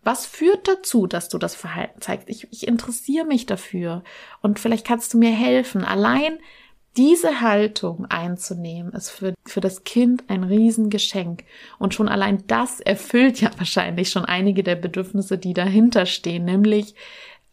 was 0.03 0.27
führt 0.27 0.69
dazu, 0.69 1.07
dass 1.07 1.29
du 1.29 1.39
das 1.39 1.55
Verhalten 1.55 2.01
zeigst? 2.01 2.29
Ich, 2.29 2.47
ich 2.53 2.69
interessiere 2.69 3.27
mich 3.27 3.47
dafür. 3.47 4.05
Und 4.43 4.59
vielleicht 4.59 4.87
kannst 4.87 5.15
du 5.15 5.19
mir 5.19 5.33
helfen. 5.33 5.85
Allein 5.85 6.39
diese 6.97 7.41
Haltung 7.41 8.07
einzunehmen, 8.07 8.93
ist 8.93 9.11
für, 9.11 9.35
für 9.45 9.61
das 9.61 9.85
Kind 9.85 10.25
ein 10.29 10.45
Riesengeschenk. 10.45 11.45
Und 11.79 11.95
schon 11.95 12.09
allein 12.09 12.47
das 12.47 12.81
erfüllt 12.81 13.41
ja 13.41 13.51
wahrscheinlich 13.59 14.11
schon 14.11 14.25
einige 14.25 14.63
der 14.63 14.77
Bedürfnisse, 14.77 15.39
die 15.39 15.55
dahinter 15.55 16.07
stehen, 16.07 16.45
nämlich 16.45 16.95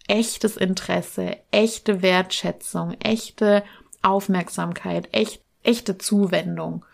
echtes 0.08 0.58
Interesse, 0.58 1.38
echte 1.52 2.02
Wertschätzung, 2.02 2.94
echte 3.00 3.64
Aufmerksamkeit, 4.02 5.10
echt, 5.12 5.42
echte 5.64 5.98
Zuwendung, 5.98 6.86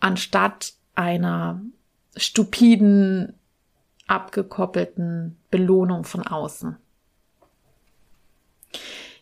anstatt 0.00 0.72
einer 0.94 1.60
stupiden, 2.16 3.34
abgekoppelten 4.06 5.36
Belohnung 5.50 6.04
von 6.04 6.26
außen. 6.26 6.76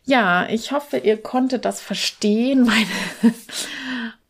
Ja, 0.09 0.47
ich 0.49 0.71
hoffe, 0.71 0.97
ihr 0.97 1.21
konntet 1.21 1.65
das 1.65 1.81
verstehen, 1.81 2.63
meine, 2.65 3.35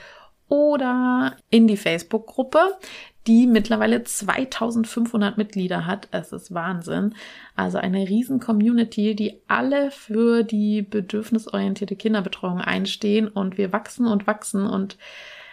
oder 0.49 1.37
in 1.51 1.67
die 1.67 1.77
Facebook-Gruppe 1.77 2.79
die 3.27 3.47
mittlerweile 3.47 4.05
2500 4.05 5.39
Mitglieder 5.39 5.87
hat. 5.87 6.09
Es 6.11 6.33
ist 6.33 6.53
Wahnsinn. 6.53 7.15
Also 7.57 7.79
eine 7.79 8.09
riesen 8.09 8.39
Community, 8.39 9.15
die 9.15 9.41
alle 9.49 9.91
für 9.91 10.43
die 10.43 10.83
bedürfnisorientierte 10.83 11.97
Kinderbetreuung 11.97 12.61
einstehen 12.61 13.29
und 13.29 13.57
wir 13.57 13.73
wachsen 13.73 14.07
und 14.07 14.27
wachsen 14.27 14.67
und 14.67 14.99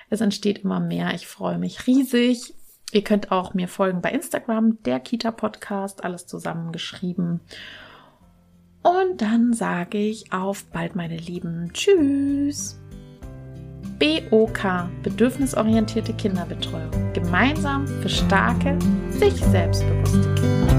es 0.10 0.20
entsteht 0.20 0.60
immer 0.60 0.82
mehr. 0.82 1.14
Ich 1.14 1.28
freue 1.28 1.58
mich 1.58 1.88
riesig. 1.88 2.54
Ihr 2.92 3.06
könnt 3.06 3.32
auch 3.32 3.54
mir 3.54 3.70
folgen 3.70 4.02
bei 4.02 4.12
Instagram, 4.12 4.84
der 4.84 5.00
Kita 5.00 5.32
Podcast, 5.32 6.04
alles 6.04 6.28
zusammengeschrieben. 6.28 7.40
Und 8.84 9.22
dann 9.22 9.54
sage 9.54 9.98
ich 9.98 10.34
auf 10.34 10.66
bald, 10.66 10.96
meine 10.96 11.18
Lieben. 11.18 11.70
Tschüss. 11.74 12.80
BOK, 14.00 14.90
bedürfnisorientierte 15.04 16.14
Kinderbetreuung. 16.14 17.14
Gemeinsam 17.14 17.86
für 17.86 18.10
starke, 18.10 18.78
sich 19.12 19.36
selbstbewusste 19.36 20.34
Kinder. 20.34 20.71